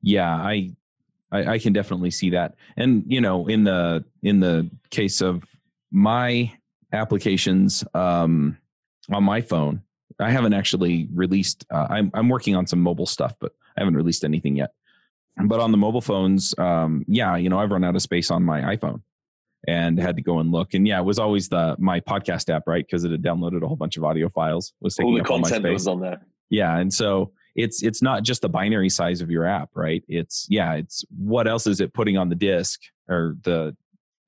[0.02, 0.70] Yeah, I
[1.32, 2.54] I, I can definitely see that.
[2.76, 5.44] And you know, in the in the case of
[5.90, 6.52] my
[6.92, 8.58] applications um,
[9.12, 9.82] on my phone,
[10.20, 11.66] I haven't actually released.
[11.70, 14.70] Uh, I'm I'm working on some mobile stuff, but I haven't released anything yet.
[15.36, 18.44] But on the mobile phones, um, yeah, you know, I've run out of space on
[18.44, 19.02] my iPhone
[19.66, 20.74] and had to go and look.
[20.74, 22.86] And yeah, it was always the my podcast app, right?
[22.86, 24.72] Because it had downloaded a whole bunch of audio files.
[24.80, 25.72] Was taking all the up content all my space.
[25.72, 26.20] was on there.
[26.50, 30.02] Yeah, and so it's it's not just the binary size of your app, right?
[30.08, 33.76] It's yeah, it's what else is it putting on the disk or the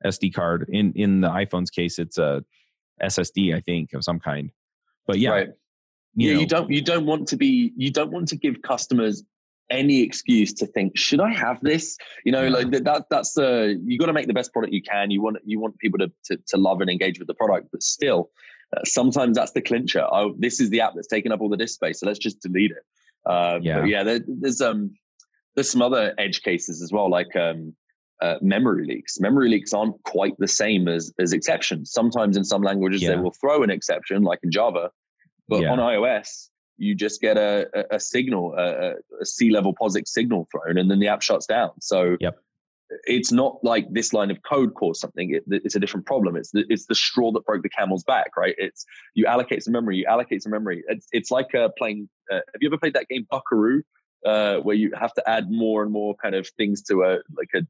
[0.05, 0.66] SD card.
[0.68, 2.45] In in the iPhone's case, it's a
[3.03, 4.51] SSD, I think, of some kind.
[5.07, 5.49] But yeah, right.
[6.14, 8.62] you yeah, know, you don't you don't want to be you don't want to give
[8.62, 9.22] customers
[9.68, 13.99] any excuse to think should i have this you know like that that's uh you
[13.99, 16.41] got to make the best product you can you want you want people to, to,
[16.47, 18.31] to love and engage with the product but still
[18.77, 21.57] uh, sometimes that's the clincher oh this is the app that's taking up all the
[21.57, 22.85] disk space so let's just delete it
[23.29, 24.03] um, yeah, yeah.
[24.03, 24.95] There, there's um,
[25.55, 27.74] there's some other edge cases as well, like um,
[28.22, 29.18] uh, memory leaks.
[29.20, 31.93] Memory leaks aren't quite the same as as exceptions.
[31.93, 33.11] Sometimes in some languages yeah.
[33.11, 34.91] they will throw an exception, like in Java,
[35.49, 35.72] but yeah.
[35.72, 36.49] on iOS
[36.79, 40.91] you just get a, a, a signal, a, a C level POSIX signal thrown, and
[40.91, 41.70] then the app shuts down.
[41.81, 42.39] So yep
[43.05, 45.34] it's not like this line of code caused something.
[45.34, 46.37] It, it's a different problem.
[46.37, 48.55] It's the, it's the straw that broke the camel's back, right?
[48.59, 48.84] It's
[49.14, 50.84] you allocate some memory, you allocate some memory.
[50.89, 52.09] It's it's like uh, playing.
[52.30, 53.82] Uh, have you ever played that game Buckaroo,
[54.24, 57.51] uh, where you have to add more and more kind of things to a like
[57.55, 57.66] a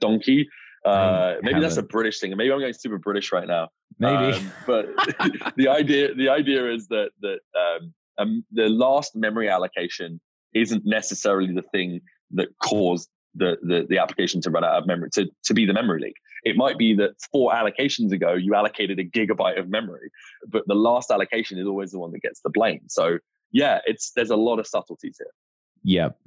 [0.00, 0.48] donkey?
[0.84, 3.70] Uh, maybe that's a British thing, maybe I'm going super British right now.
[3.98, 4.86] Maybe, um, but
[5.56, 10.20] the idea the idea is that that um, um, the last memory allocation
[10.54, 12.00] isn't necessarily the thing
[12.32, 15.72] that caused the, the, the application to run out of memory to, to be the
[15.72, 16.14] memory leak.
[16.44, 20.10] It might be that four allocations ago, you allocated a gigabyte of memory,
[20.48, 22.82] but the last allocation is always the one that gets the blame.
[22.88, 23.18] So
[23.52, 25.32] yeah, it's there's a lot of subtleties here.
[25.84, 26.18] Yep.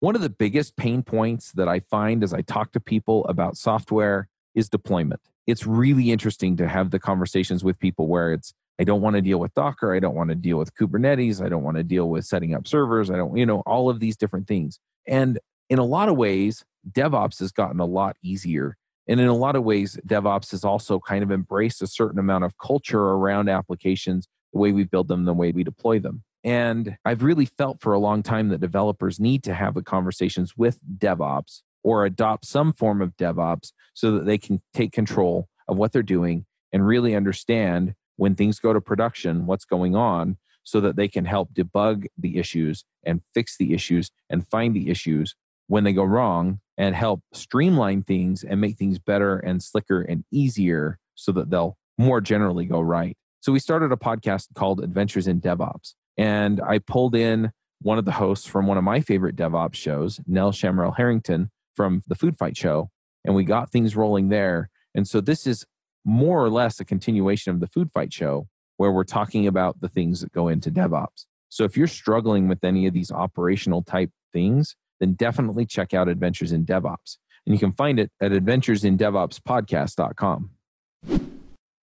[0.00, 3.56] One of the biggest pain points that I find as I talk to people about
[3.56, 5.20] software is deployment.
[5.46, 9.22] It's really interesting to have the conversations with people where it's, I don't want to
[9.22, 9.94] deal with Docker.
[9.94, 11.44] I don't want to deal with Kubernetes.
[11.44, 13.10] I don't want to deal with setting up servers.
[13.10, 14.78] I don't, you know, all of these different things.
[15.06, 15.38] And
[15.70, 18.76] in a lot of ways, DevOps has gotten a lot easier.
[19.08, 22.44] And in a lot of ways, DevOps has also kind of embraced a certain amount
[22.44, 26.22] of culture around applications, the way we build them, the way we deploy them.
[26.42, 30.56] And I've really felt for a long time that developers need to have the conversations
[30.56, 35.76] with DevOps or adopt some form of DevOps so that they can take control of
[35.76, 40.80] what they're doing and really understand when things go to production what's going on so
[40.80, 45.34] that they can help debug the issues and fix the issues and find the issues
[45.70, 50.24] when they go wrong and help streamline things and make things better and slicker and
[50.32, 53.16] easier so that they'll more generally go right.
[53.38, 55.94] So we started a podcast called Adventures in DevOps.
[56.18, 57.52] And I pulled in
[57.82, 62.02] one of the hosts from one of my favorite DevOps shows, Nell Shamrell Harrington from
[62.08, 62.90] the Food Fight Show.
[63.24, 64.70] And we got things rolling there.
[64.96, 65.64] And so this is
[66.04, 69.88] more or less a continuation of the Food Fight Show where we're talking about the
[69.88, 71.26] things that go into DevOps.
[71.48, 76.08] So if you're struggling with any of these operational type things, then definitely check out
[76.08, 77.16] Adventures in DevOps.
[77.46, 80.50] And you can find it at adventuresindevopspodcast.com.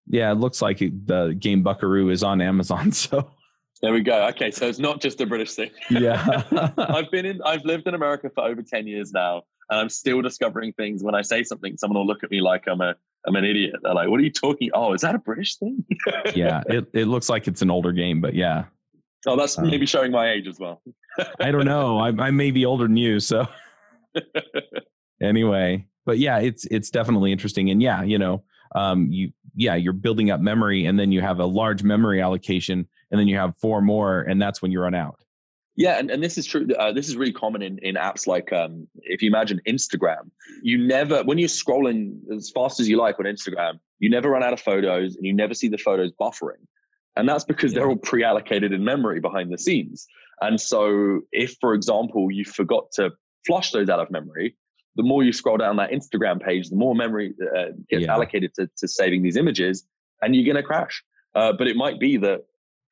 [0.10, 2.94] Yeah, it looks like the game Buckaroo is on Amazon.
[3.80, 4.26] So there we go.
[4.30, 5.70] Okay, so it's not just a British thing.
[5.92, 6.42] Yeah.
[6.80, 10.22] I've been in I've lived in America for over 10 years now and I'm still
[10.22, 11.04] discovering things.
[11.04, 12.96] When I say something, someone will look at me like I'm a
[13.26, 13.76] I'm an idiot.
[13.84, 14.70] They're like, "What are you talking?
[14.74, 15.84] Oh, is that a British thing?"
[16.36, 18.66] yeah, it it looks like it's an older game, but yeah.
[19.28, 20.82] Oh, that's um, maybe showing my age as well.
[21.40, 22.00] I don't know.
[22.00, 23.48] I I may be older than you, so
[25.22, 29.94] anyway, but yeah, it's it's definitely interesting, and yeah, you know, um, you yeah, you're
[29.94, 33.56] building up memory, and then you have a large memory allocation and then you have
[33.58, 35.20] four more, and that's when you run out.
[35.76, 36.68] Yeah, and, and this is true.
[36.78, 40.32] Uh, this is really common in, in apps like um, if you imagine Instagram,
[40.64, 44.42] you never, when you're scrolling as fast as you like on Instagram, you never run
[44.42, 46.66] out of photos and you never see the photos buffering.
[47.18, 47.80] And that's because yeah.
[47.80, 50.08] they're all pre allocated in memory behind the scenes.
[50.42, 53.12] And so, if, for example, you forgot to
[53.46, 54.56] flush those out of memory,
[54.96, 58.14] the more you scroll down that Instagram page, the more memory uh, gets yeah.
[58.14, 59.84] allocated to, to saving these images,
[60.22, 61.04] and you're going to crash.
[61.36, 62.46] Uh, but it might be that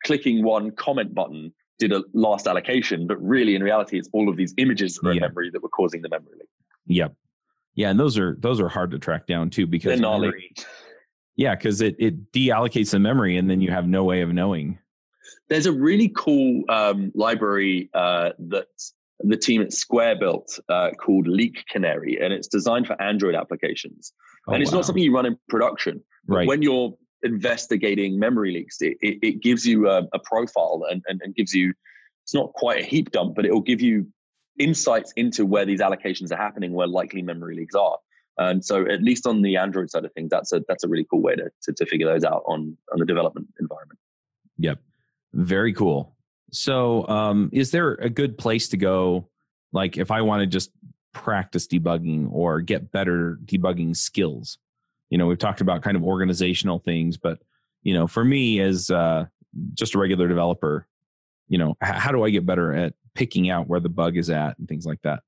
[0.04, 4.38] clicking one comment button did a last allocation, but really in reality, it's all of
[4.38, 6.50] these images that are in memory that were causing the memory leak.
[6.88, 7.16] Yep.
[7.74, 10.54] Yeah, and those are those are hard to track down too because memory,
[11.36, 14.80] yeah, because it it deallocates the memory and then you have no way of knowing.
[15.50, 18.68] There's a really cool um, library uh, that
[19.20, 24.12] the team at Square built uh, called Leak Canary, and it's designed for Android applications.
[24.48, 24.80] Oh, and it's wow.
[24.80, 26.04] not something you run in production.
[26.28, 26.48] Right.
[26.48, 28.82] When you're investigating memory leaks.
[28.82, 31.74] It, it, it gives you a, a profile and, and, and, gives you,
[32.24, 34.08] it's not quite a heap dump, but it will give you
[34.60, 37.98] insights into where these allocations are happening, where likely memory leaks are.
[38.38, 41.06] And so, at least on the Android side of things, that's a that's a really
[41.10, 44.00] cool way to to, to figure those out on on the development environment.
[44.58, 44.80] Yep,
[45.34, 46.16] very cool.
[46.52, 49.30] So, um, is there a good place to go?
[49.72, 50.72] Like, if I want to just
[51.14, 54.58] practice debugging or get better debugging skills,
[55.10, 57.40] you know we've talked about kind of organizational things but
[57.84, 59.26] you know for me as uh,
[59.74, 60.88] just a regular developer
[61.48, 64.58] you know how do i get better at picking out where the bug is at
[64.58, 65.22] and things like that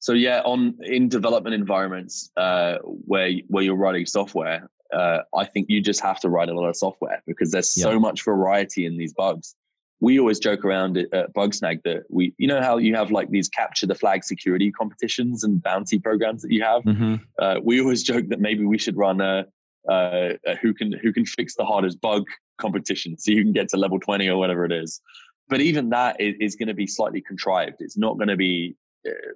[0.00, 5.68] so yeah on in development environments uh, where where you're writing software uh, i think
[5.70, 8.96] you just have to write a lot of software because there's so much variety in
[8.98, 9.54] these bugs
[10.00, 13.48] we always joke around at Bugsnag that we, you know, how you have like these
[13.48, 16.82] capture the flag security competitions and bounty programs that you have.
[16.84, 17.16] Mm-hmm.
[17.38, 19.44] Uh, we always joke that maybe we should run a,
[19.88, 22.24] a, a, who can who can fix the hardest bug
[22.58, 25.00] competition, so you can get to level twenty or whatever it is.
[25.48, 27.76] But even that is, is going to be slightly contrived.
[27.80, 28.76] It's not going to be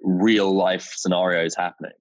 [0.01, 1.91] real life scenarios happening.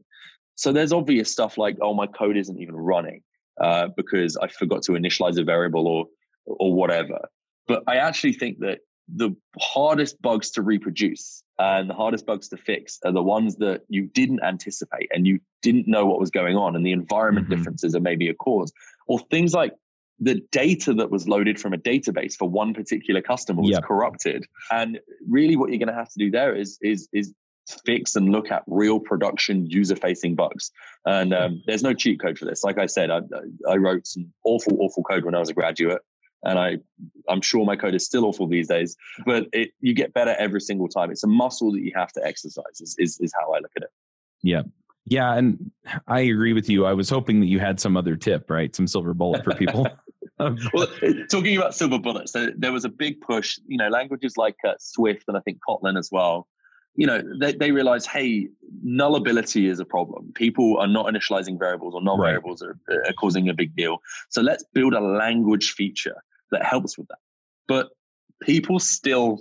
[0.56, 3.22] So there's obvious stuff like, oh, my code isn't even running
[3.60, 6.06] uh, because I forgot to initialize a variable or
[6.46, 7.20] or whatever.
[7.66, 12.56] But I actually think that the hardest bugs to reproduce and the hardest bugs to
[12.56, 16.56] fix are the ones that you didn't anticipate and you didn't know what was going
[16.56, 17.56] on and the environment mm-hmm.
[17.56, 18.72] differences are maybe a cause
[19.06, 19.72] or things like
[20.20, 23.82] the data that was loaded from a database for one particular customer was yep.
[23.82, 24.98] corrupted and
[25.28, 27.34] really what you're going to have to do there is is is
[27.84, 30.70] fix and look at real production user facing bugs
[31.06, 33.20] and um, there's no cheat code for this like i said I,
[33.68, 36.02] I wrote some awful awful code when i was a graduate
[36.44, 36.76] and I
[37.28, 38.96] I'm sure my code is still awful these days,
[39.26, 41.10] but it, you get better every single time.
[41.10, 42.80] It's a muscle that you have to exercise.
[42.80, 43.90] Is, is is how I look at it.
[44.42, 44.62] Yeah,
[45.06, 45.70] Yeah, and
[46.06, 46.84] I agree with you.
[46.86, 48.74] I was hoping that you had some other tip, right?
[48.74, 49.88] Some silver bullet for people.
[50.38, 50.88] well,
[51.30, 53.58] talking about silver bullets, so there was a big push.
[53.66, 56.48] You know, languages like uh, Swift and I think Kotlin as well.
[56.96, 58.48] You know, they, they realize, hey,
[58.86, 60.32] nullability is a problem.
[60.34, 62.28] People are not initializing variables, or null right.
[62.28, 63.98] variables are, are causing a big deal.
[64.30, 66.22] So let's build a language feature
[66.52, 67.18] that helps with that.
[67.66, 67.90] But
[68.42, 69.40] people still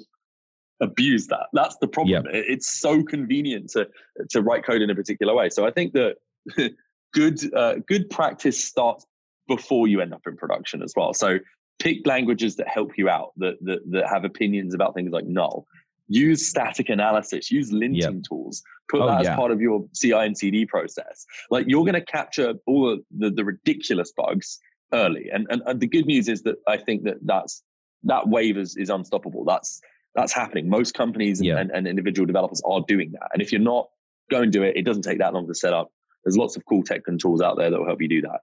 [0.81, 1.47] abuse that.
[1.53, 2.25] That's the problem.
[2.25, 2.33] Yep.
[2.33, 3.87] It's so convenient to
[4.29, 5.49] to write code in a particular way.
[5.49, 6.17] So I think that
[7.13, 9.05] good uh, good practice starts
[9.47, 11.13] before you end up in production as well.
[11.13, 11.39] So
[11.79, 15.65] pick languages that help you out, that that, that have opinions about things like null.
[16.13, 18.23] Use static analysis, use linting yep.
[18.27, 19.31] tools, put oh, that yeah.
[19.31, 21.25] as part of your CI and CD process.
[21.49, 24.59] Like you're going to capture all the, the ridiculous bugs
[24.93, 25.29] early.
[25.33, 27.63] And, and, and the good news is that I think that that's
[28.03, 29.43] that wave is, is unstoppable.
[29.45, 29.81] That's
[30.13, 30.69] that's happening.
[30.69, 31.57] Most companies and, yeah.
[31.57, 33.29] and, and, individual developers are doing that.
[33.33, 33.89] And if you're not,
[34.29, 34.77] go and do it.
[34.77, 35.91] It doesn't take that long to set up.
[36.23, 38.41] There's lots of cool tech and tools out there that will help you do that.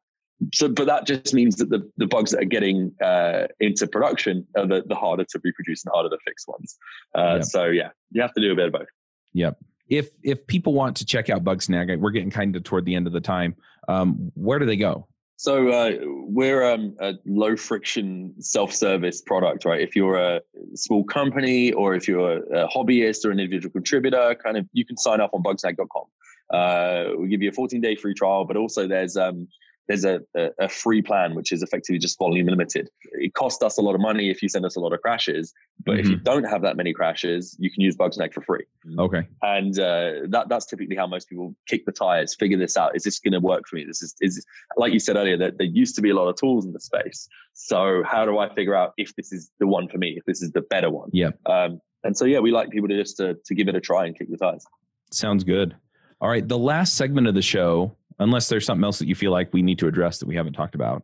[0.55, 4.47] So, but that just means that the, the bugs that are getting uh, into production
[4.57, 6.79] are the, the harder to reproduce and harder to fix ones.
[7.17, 7.45] Uh, yep.
[7.45, 8.89] So yeah, you have to do a bit of both.
[9.35, 9.59] Yep.
[9.89, 13.07] If if people want to check out Bugsnag, we're getting kind of toward the end
[13.07, 13.57] of the time.
[13.89, 15.09] Um, where do they go?
[15.41, 19.81] So uh, we're um, a low friction self service product, right?
[19.81, 20.43] If you're a
[20.75, 24.99] small company or if you're a, hobbyist or an individual contributor, kind of you can
[24.99, 26.05] sign up on bugsnag.com.
[26.51, 29.49] Uh, we give you a 14 day free trial, but also there's um,
[29.89, 32.89] there's a, a, a, free plan which is effectively just volume limited.
[33.13, 35.53] It costs us a lot of money if you send us a lot of crashes,
[35.85, 36.01] but mm-hmm.
[36.01, 36.25] if you mm-hmm.
[36.25, 38.65] don't have that many crashes, you can use Bugsnag for free.
[38.99, 42.95] Okay, and uh, that that's typically how most people kick the tires, figure this out.
[42.95, 43.85] Is this going to work for me?
[43.85, 44.45] This is is
[44.77, 46.81] like you said earlier that there used to be a lot of tools in the
[46.81, 47.29] space.
[47.55, 50.15] So how do I figure out if this is the one for me?
[50.17, 51.11] If this is the better one?
[51.13, 51.31] Yeah.
[51.47, 54.07] Um, and so yeah, we like people to just to, to give it a try
[54.07, 54.65] and kick the tires.
[55.11, 55.75] Sounds good.
[56.21, 59.33] All right, the last segment of the show unless there's something else that you feel
[59.33, 61.03] like we need to address that we haven't talked about.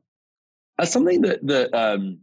[0.79, 2.19] Uh, something that that um,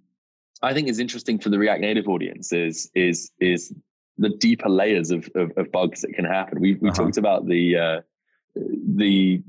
[0.61, 3.73] I think is interesting for the React Native audience is is is
[4.17, 6.61] the deeper layers of of, of bugs that can happen.
[6.61, 7.03] We we uh-huh.
[7.03, 8.01] talked about the uh,
[8.55, 9.41] the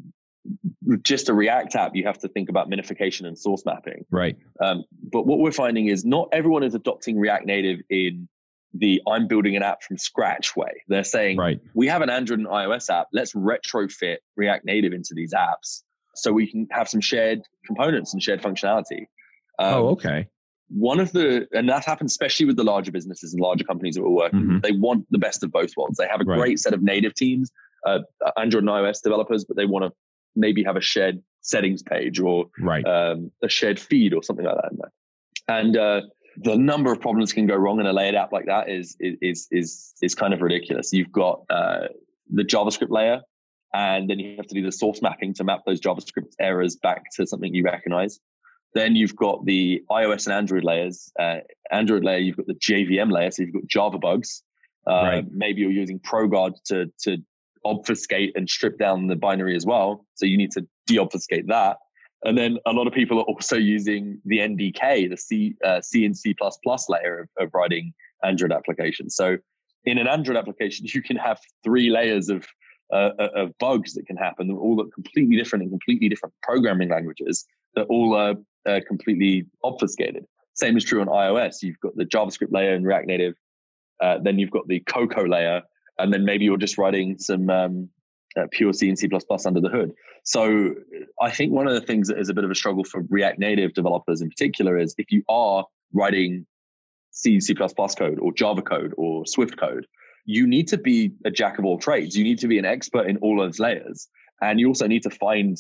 [1.03, 4.05] just a React app, you have to think about minification and source mapping.
[4.11, 4.36] Right.
[4.61, 8.28] Um, but what we're finding is not everyone is adopting React Native in
[8.75, 10.83] the I'm building an app from scratch way.
[10.89, 11.61] They're saying, right.
[11.75, 13.07] we have an Android and iOS app.
[13.12, 15.83] Let's retrofit React Native into these apps
[16.16, 19.07] so we can have some shared components and shared functionality.
[19.59, 20.29] Um, oh, okay.
[20.68, 24.03] One of the, and that happens especially with the larger businesses and larger companies that
[24.03, 24.59] we're working mm-hmm.
[24.61, 25.99] They want the best of both worlds.
[25.99, 26.39] They have a right.
[26.39, 27.53] great set of native teams,
[27.87, 28.01] uh,
[28.37, 29.93] Android and iOS developers, but they want to
[30.35, 32.85] maybe have a shared settings page or right.
[32.87, 34.91] um, a shared feed or something like that.
[35.47, 36.01] And uh,
[36.37, 39.49] the number of problems can go wrong in a layered app like that is is
[39.51, 40.93] is is kind of ridiculous.
[40.93, 41.89] You've got uh,
[42.30, 43.22] the JavaScript layer,
[43.72, 47.05] and then you have to do the source mapping to map those JavaScript errors back
[47.16, 48.20] to something you recognize.
[48.74, 51.12] Then you've got the iOS and Android layers.
[51.18, 51.39] Uh,
[51.70, 54.43] Android layer, you've got the JVM layer, so you've got Java bugs.
[54.87, 55.24] Uh, right.
[55.30, 57.18] Maybe you're using ProGuard to to
[57.64, 60.07] obfuscate and strip down the binary as well.
[60.14, 61.78] So you need to deobfuscate that.
[62.25, 66.07] And then a lot of people are also using the NDK, the C, uh, C
[66.07, 66.35] and C++
[66.89, 67.93] layer of, of writing
[68.25, 69.14] Android applications.
[69.14, 69.37] So
[69.85, 72.47] in an Android application, you can have three layers of
[72.93, 76.91] uh, uh of bugs that can happen, all look completely different in completely different programming
[76.91, 78.35] languages that all are
[78.66, 80.27] uh, completely obfuscated.
[80.53, 81.62] Same is true on iOS.
[81.62, 83.35] You've got the JavaScript layer in React Native,
[84.03, 85.62] uh, then you've got the Cocoa layer,
[85.99, 87.89] and then maybe you're just writing some um,
[88.37, 89.09] uh, pure C and C++
[89.47, 89.93] under the hood.
[90.24, 90.74] So
[91.20, 93.39] I think one of the things that is a bit of a struggle for React
[93.39, 96.47] Native developers in particular is if you are writing
[97.11, 99.87] C, C++ code or Java code or Swift code,
[100.24, 102.16] you need to be a jack of all trades.
[102.16, 104.09] You need to be an expert in all those layers.
[104.41, 105.57] And you also need to find,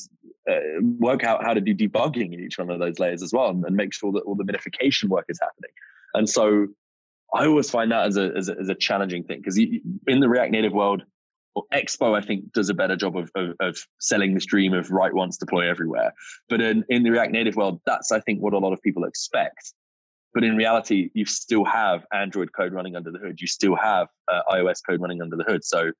[0.50, 0.54] uh,
[0.98, 3.64] work out how to do debugging in each one of those layers as well and,
[3.64, 5.70] and make sure that all the minification work is happening.
[6.14, 6.68] And so
[7.34, 10.28] I always find that as a, as a, as a challenging thing because in the
[10.28, 11.02] React Native world,
[11.72, 15.14] Expo, I think, does a better job of, of, of, selling this dream of write
[15.14, 16.12] once, deploy everywhere.
[16.48, 19.04] But in, in the React Native world, that's, I think, what a lot of people
[19.04, 19.72] expect.
[20.32, 23.40] But in reality, you still have Android code running under the hood.
[23.40, 25.64] You still have uh, iOS code running under the hood.
[25.64, 25.92] So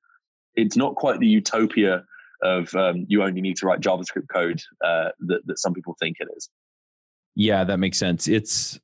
[0.55, 2.03] it's not quite the utopia
[2.43, 6.17] of um, you only need to write JavaScript code uh, that, that some people think
[6.19, 6.49] it is.
[7.35, 8.27] Yeah, that makes sense.
[8.27, 8.79] It's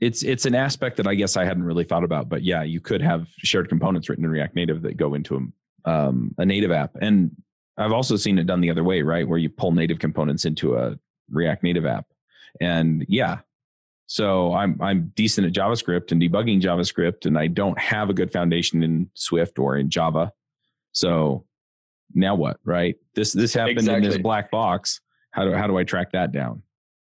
[0.00, 2.80] it's it's an aspect that I guess I hadn't really thought about, but yeah, you
[2.80, 5.36] could have shared components written in React Native that go into
[5.84, 6.96] um, a native app.
[7.00, 7.30] And
[7.76, 9.26] I've also seen it done the other way, right?
[9.26, 10.98] Where you pull native components into a
[11.30, 12.06] React Native app.
[12.60, 13.38] And yeah,
[14.06, 18.32] so I'm I'm decent at JavaScript and debugging JavaScript, and I don't have a good
[18.32, 20.32] foundation in Swift or in Java.
[20.92, 21.44] So
[22.14, 22.58] now what?
[22.64, 22.96] Right?
[23.14, 24.06] This this happened exactly.
[24.06, 25.00] in this black box.
[25.32, 26.62] How do how do I track that down?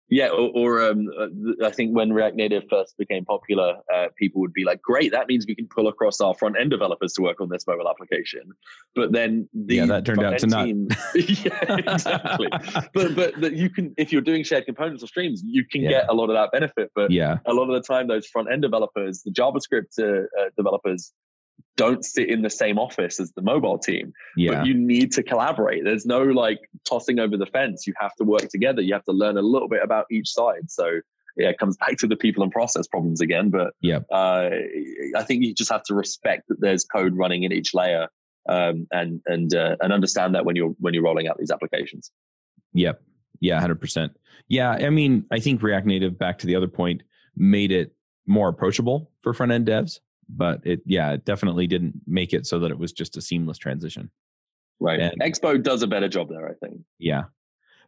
[0.09, 4.41] Yeah, or, or um, uh, I think when React Native first became popular, uh, people
[4.41, 7.21] would be like, "Great, that means we can pull across our front end developers to
[7.21, 8.51] work on this mobile application."
[8.95, 10.97] But then the yeah, that turned out to team, not.
[11.15, 12.47] yeah, exactly.
[12.93, 15.89] but but that you can if you're doing shared components or streams, you can yeah.
[15.89, 16.91] get a lot of that benefit.
[16.93, 20.49] But yeah, a lot of the time, those front end developers, the JavaScript uh, uh,
[20.57, 21.13] developers,
[21.75, 24.13] don't sit in the same office as the mobile team.
[24.37, 24.55] Yeah.
[24.55, 25.83] But you need to collaborate.
[25.83, 27.87] There's no like tossing over the fence.
[27.87, 28.81] You have to work together.
[28.81, 30.69] You have to learn a little bit about each side.
[30.69, 30.99] So
[31.35, 33.49] yeah, it comes back to the people and process problems again.
[33.49, 34.49] But yeah, uh,
[35.15, 38.07] I think you just have to respect that there's code running in each layer,
[38.47, 42.11] um, and and uh, and understand that when you're when you're rolling out these applications.
[42.73, 43.01] Yep.
[43.39, 44.15] Yeah, hundred percent.
[44.47, 46.19] Yeah, I mean, I think React Native.
[46.19, 47.01] Back to the other point,
[47.35, 47.95] made it
[48.27, 49.99] more approachable for front end devs
[50.35, 53.57] but it yeah it definitely didn't make it so that it was just a seamless
[53.57, 54.09] transition.
[54.79, 54.99] Right.
[54.99, 56.81] And, expo does a better job there i think.
[56.99, 57.23] Yeah.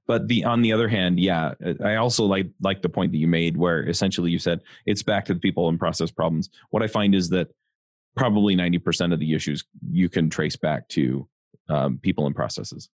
[0.08, 3.28] But the on the other hand yeah i also like like the point that you
[3.28, 6.50] made where essentially you said it's back to the people and process problems.
[6.70, 7.50] What i find is that
[8.16, 11.28] probably 90% of the issues you can trace back to
[11.68, 12.90] um, people and processes.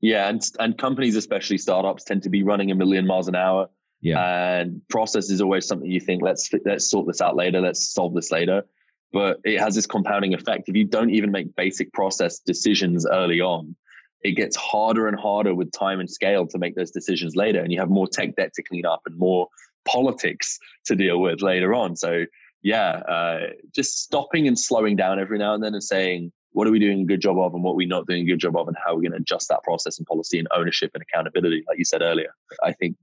[0.00, 3.68] Yeah and and companies especially startups tend to be running a million miles an hour.
[4.02, 4.58] Yeah.
[4.58, 7.60] And process is always something you think let's let's sort this out later.
[7.60, 8.64] Let's solve this later
[9.12, 10.68] but it has this compounding effect.
[10.68, 13.76] If you don't even make basic process decisions early on,
[14.22, 17.60] it gets harder and harder with time and scale to make those decisions later.
[17.60, 19.48] And you have more tech debt to clean up and more
[19.84, 21.96] politics to deal with later on.
[21.96, 22.24] So,
[22.62, 23.40] yeah, uh,
[23.74, 27.02] just stopping and slowing down every now and then and saying, what are we doing
[27.02, 28.76] a good job of and what are we not doing a good job of and
[28.82, 31.78] how are we going to adjust that process and policy and ownership and accountability, like
[31.78, 32.96] you said earlier, I think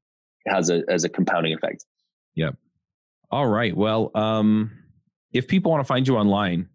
[0.48, 1.86] has a, has a compounding effect.
[2.36, 2.56] Yep.
[3.32, 3.78] All right.
[3.78, 4.72] Well, um,
[5.34, 6.70] if people want to find you online,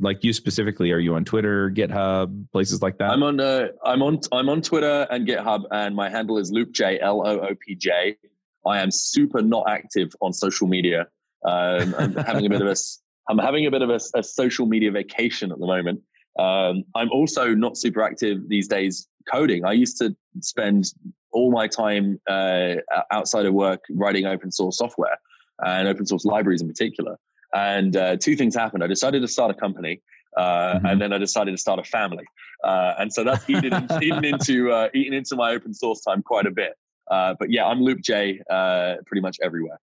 [0.00, 3.10] like you specifically, are you on Twitter, GitHub, places like that?
[3.10, 6.98] I'm on uh, I'm on I'm on Twitter and GitHub, and my handle is LoopJ
[7.02, 8.16] L O O P J.
[8.64, 11.06] I am super not active on social media.
[11.44, 12.76] Um, I'm having a bit of a
[13.28, 16.00] I'm having a bit of a, a social media vacation at the moment.
[16.38, 19.64] Um, I'm also not super active these days coding.
[19.64, 20.92] I used to spend
[21.32, 22.76] all my time uh,
[23.10, 25.18] outside of work writing open source software
[25.64, 27.16] and open source libraries in particular.
[27.56, 28.84] And uh, two things happened.
[28.84, 30.02] I decided to start a company,
[30.36, 30.86] uh, mm-hmm.
[30.86, 32.24] and then I decided to start a family.
[32.62, 36.46] Uh, and so that's eaten, eaten into uh, eaten into my open source time quite
[36.46, 36.74] a bit.
[37.10, 39.80] Uh, but yeah, I'm Loop J uh, pretty much everywhere.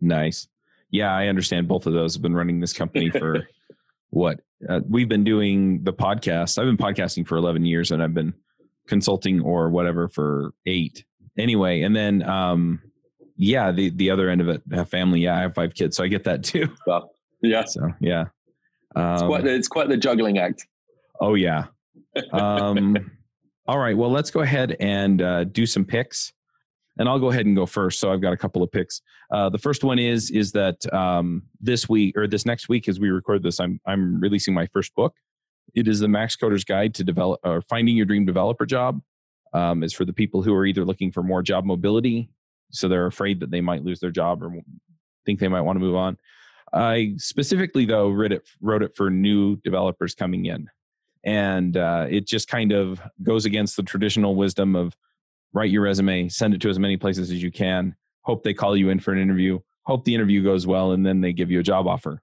[0.00, 0.48] Nice.
[0.90, 2.14] Yeah, I understand both of those.
[2.14, 3.46] have been running this company for
[4.10, 4.40] what
[4.88, 6.58] we've been doing the podcast.
[6.58, 8.34] I've been podcasting for 11 years, and I've been
[8.88, 11.04] consulting or whatever for eight.
[11.38, 12.82] Anyway, and then um,
[13.42, 15.20] yeah, the the other end of it, have family.
[15.20, 16.68] Yeah, I have five kids, so I get that too.
[17.42, 17.64] Yeah.
[17.64, 18.26] So yeah,
[18.94, 20.66] um, it's quite the, it's quite the juggling act.
[21.20, 21.66] Oh yeah.
[22.32, 23.10] Um,
[23.66, 23.96] all right.
[23.96, 26.34] Well, let's go ahead and uh, do some picks,
[26.98, 28.00] and I'll go ahead and go first.
[28.00, 29.00] So I've got a couple of picks.
[29.30, 33.00] Uh, the first one is is that um, this week or this next week, as
[33.00, 35.14] we record this, I'm I'm releasing my first book.
[35.74, 39.00] It is the Max Coder's Guide to develop or finding your dream developer job.
[39.54, 42.30] Um, is for the people who are either looking for more job mobility
[42.72, 44.52] so they're afraid that they might lose their job or
[45.24, 46.16] think they might want to move on.
[46.72, 50.68] I specifically though wrote it wrote it for new developers coming in,
[51.24, 54.96] and uh, it just kind of goes against the traditional wisdom of
[55.52, 58.76] write your resume, send it to as many places as you can, hope they call
[58.76, 61.60] you in for an interview, hope the interview goes well, and then they give you
[61.60, 62.22] a job offer.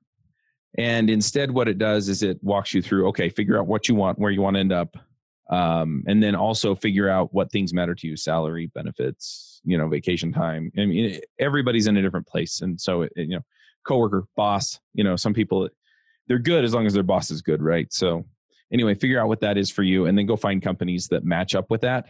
[0.77, 3.95] And instead, what it does is it walks you through okay, figure out what you
[3.95, 4.97] want, where you want to end up,
[5.49, 9.87] um, and then also figure out what things matter to you salary benefits you know
[9.87, 10.71] vacation time.
[10.77, 12.61] I mean everybody's in a different place.
[12.61, 13.41] And so it, you know
[13.85, 15.67] coworker boss you know some people
[16.27, 17.91] they're good as long as their boss is good right?
[17.91, 18.25] So
[18.71, 21.55] anyway figure out what that is for you and then go find companies that match
[21.55, 22.05] up with that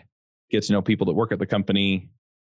[0.51, 2.09] get to know people that work at the company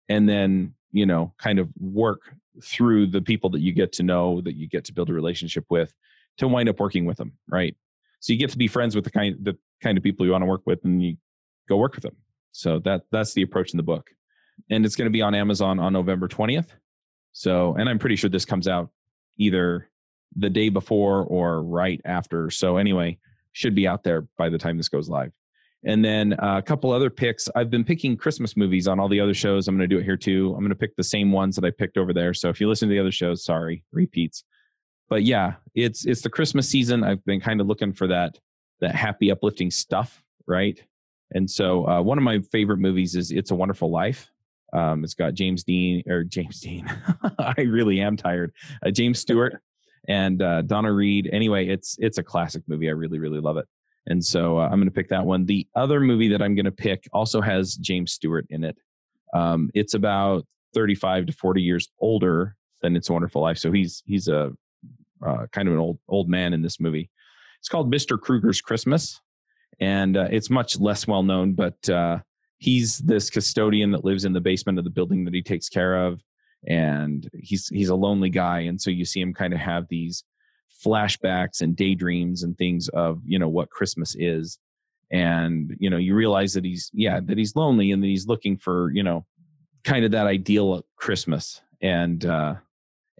[0.09, 2.21] and then you know kind of work
[2.63, 5.65] through the people that you get to know that you get to build a relationship
[5.69, 5.93] with
[6.37, 7.75] to wind up working with them right?
[8.19, 10.41] So you get to be friends with the kind the kind of people you want
[10.41, 11.17] to work with and you
[11.67, 12.15] go work with them.
[12.51, 14.09] So that that's the approach in the book.
[14.69, 16.69] And it's going to be on Amazon on November 20th.
[17.31, 18.89] So, and I'm pretty sure this comes out
[19.37, 19.89] either
[20.35, 22.49] the day before or right after.
[22.49, 23.19] So anyway,
[23.51, 25.31] should be out there by the time this goes live.
[25.83, 27.47] And then uh, a couple other picks.
[27.55, 29.67] I've been picking Christmas movies on all the other shows.
[29.67, 30.53] I'm going to do it here too.
[30.53, 32.33] I'm going to pick the same ones that I picked over there.
[32.33, 34.43] So if you listen to the other shows, sorry, repeats.
[35.09, 37.03] But yeah, it's it's the Christmas season.
[37.03, 38.37] I've been kind of looking for that
[38.81, 40.81] that happy, uplifting stuff, right?
[41.31, 44.29] And so uh, one of my favorite movies is It's a Wonderful Life.
[44.73, 46.89] Um, it's got James Dean or James Dean.
[47.39, 48.53] I really am tired.
[48.85, 49.61] Uh, James Stewart
[50.07, 51.29] and uh, Donna Reed.
[51.31, 52.87] Anyway, it's it's a classic movie.
[52.87, 53.65] I really really love it.
[54.07, 55.45] And so uh, I'm going to pick that one.
[55.45, 58.77] The other movie that I'm going to pick also has James Stewart in it.
[59.33, 63.57] Um, it's about 35 to 40 years older than It's a Wonderful Life.
[63.57, 64.53] So he's he's a
[65.25, 67.09] uh, kind of an old old man in this movie.
[67.59, 68.19] It's called Mr.
[68.19, 69.19] Krueger's Christmas,
[69.79, 72.19] and uh, it's much less well known, but uh,
[72.57, 76.05] he's this custodian that lives in the basement of the building that he takes care
[76.05, 76.21] of,
[76.67, 80.23] and he's he's a lonely guy, and so you see him kind of have these
[80.85, 84.59] flashbacks and daydreams and things of you know what Christmas is,
[85.11, 88.57] and you know you realize that he's yeah that he's lonely and that he's looking
[88.57, 89.25] for you know
[89.83, 92.55] kind of that ideal Christmas, and uh,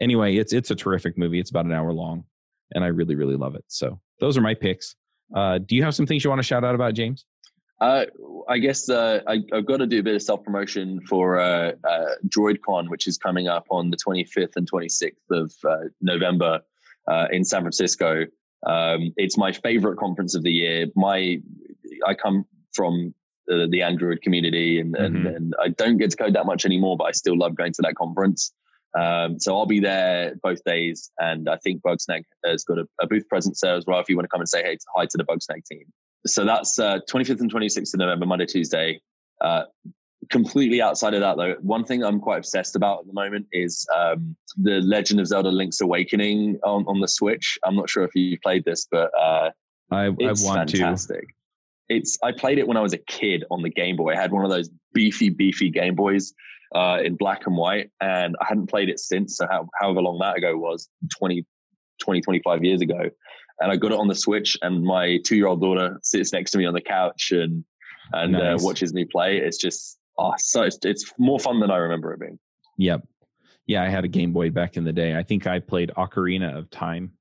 [0.02, 1.40] anyway, it's it's a terrific movie.
[1.40, 2.26] It's about an hour long,
[2.74, 3.66] and I really really love it.
[3.68, 4.96] So those are my picks.
[5.36, 7.26] Uh, do you have some things you want to shout out about, James?
[7.80, 8.06] Uh,
[8.50, 11.74] I guess uh, I, have got to do a bit of self promotion for uh,
[11.88, 16.62] uh, DroidCon, which is coming up on the 25th and 26th of uh, November
[17.08, 18.26] uh, in San Francisco.
[18.66, 20.88] Um, it's my favorite conference of the year.
[20.96, 21.40] My
[22.06, 23.14] I come from
[23.46, 25.16] the, the Android community, and, mm-hmm.
[25.16, 27.74] and, and I don't get to code that much anymore, but I still love going
[27.74, 28.52] to that conference.
[28.98, 33.08] Um, so I'll be there both days, and I think Bugsnag has got a, a,
[33.08, 34.00] booth presence there as well.
[34.00, 35.84] If you want to come and say hey, hi to the Bugsnag team.
[36.26, 39.00] So that's uh, 25th and 26th of November, Monday, Tuesday.
[39.42, 39.64] Uh,
[40.30, 43.86] completely outside of that, though, one thing I'm quite obsessed about at the moment is
[43.96, 47.58] um, the Legend of Zelda: Link's Awakening on, on the Switch.
[47.64, 49.52] I'm not sure if you've played this, but uh,
[49.92, 51.22] I, it's I want fantastic.
[51.22, 51.34] to.
[51.90, 54.14] It's I played it when I was a kid on the Game Boy.
[54.14, 56.34] I had one of those beefy, beefy Game Boys
[56.76, 59.38] uh, in black and white, and I hadn't played it since.
[59.38, 61.46] So how, however long that ago was 20,
[62.02, 63.10] 20, 25 years ago,
[63.60, 66.52] and I got it on the Switch, and my two year old daughter sits next
[66.52, 67.64] to me on the couch and
[68.14, 68.62] and uh, nice.
[68.62, 69.38] uh, watches me play.
[69.38, 72.40] It's just oh, so it's, it's more fun than I remember it being.
[72.78, 73.08] Yep.
[73.66, 75.18] Yeah, I had a Game Boy back in the day.
[75.18, 77.12] I think I played Ocarina of Time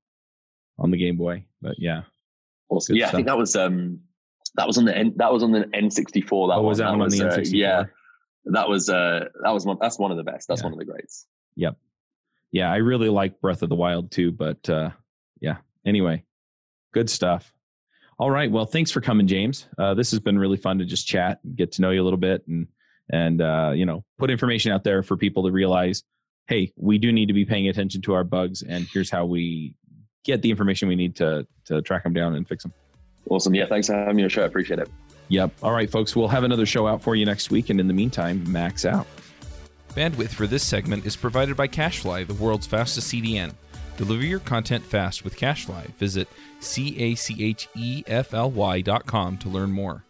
[0.78, 2.03] on the Game Boy, but yeah.
[2.68, 2.94] Awesome.
[2.94, 3.14] Good yeah, stuff.
[3.14, 4.01] I think that was um
[4.57, 6.49] that was on the N, that was on the N64.
[6.49, 7.47] That oh, was that, that one was, on the N64?
[7.47, 7.84] Uh, yeah,
[8.47, 10.49] that was uh that was one that's one of the best.
[10.49, 10.66] That's yeah.
[10.66, 11.26] one of the greats.
[11.57, 11.76] Yep.
[12.53, 14.90] Yeah, I really like Breath of the Wild too, but uh
[15.40, 15.59] yeah.
[15.84, 16.24] Anyway,
[16.92, 17.53] good stuff.
[18.18, 18.51] All right.
[18.51, 19.68] Well, thanks for coming, James.
[19.76, 22.05] Uh, this has been really fun to just chat, and get to know you a
[22.05, 22.66] little bit, and
[23.12, 26.03] and uh, you know, put information out there for people to realize,
[26.47, 29.74] hey, we do need to be paying attention to our bugs, and here's how we
[30.24, 32.72] get the information we need to to track them down and fix them.
[33.28, 33.55] Awesome.
[33.55, 33.66] Yeah.
[33.66, 34.42] Thanks for having me on the show.
[34.42, 34.88] I appreciate it.
[35.29, 35.53] Yep.
[35.62, 36.14] All right, folks.
[36.14, 37.70] We'll have another show out for you next week.
[37.70, 39.07] And in the meantime, max out.
[39.91, 43.55] Bandwidth for this segment is provided by CacheFly, the world's fastest CDN.
[43.97, 45.95] Deliver your content fast with CacheFly.
[45.95, 46.29] Visit
[46.61, 50.05] C A C H E F L Y dot com to learn more.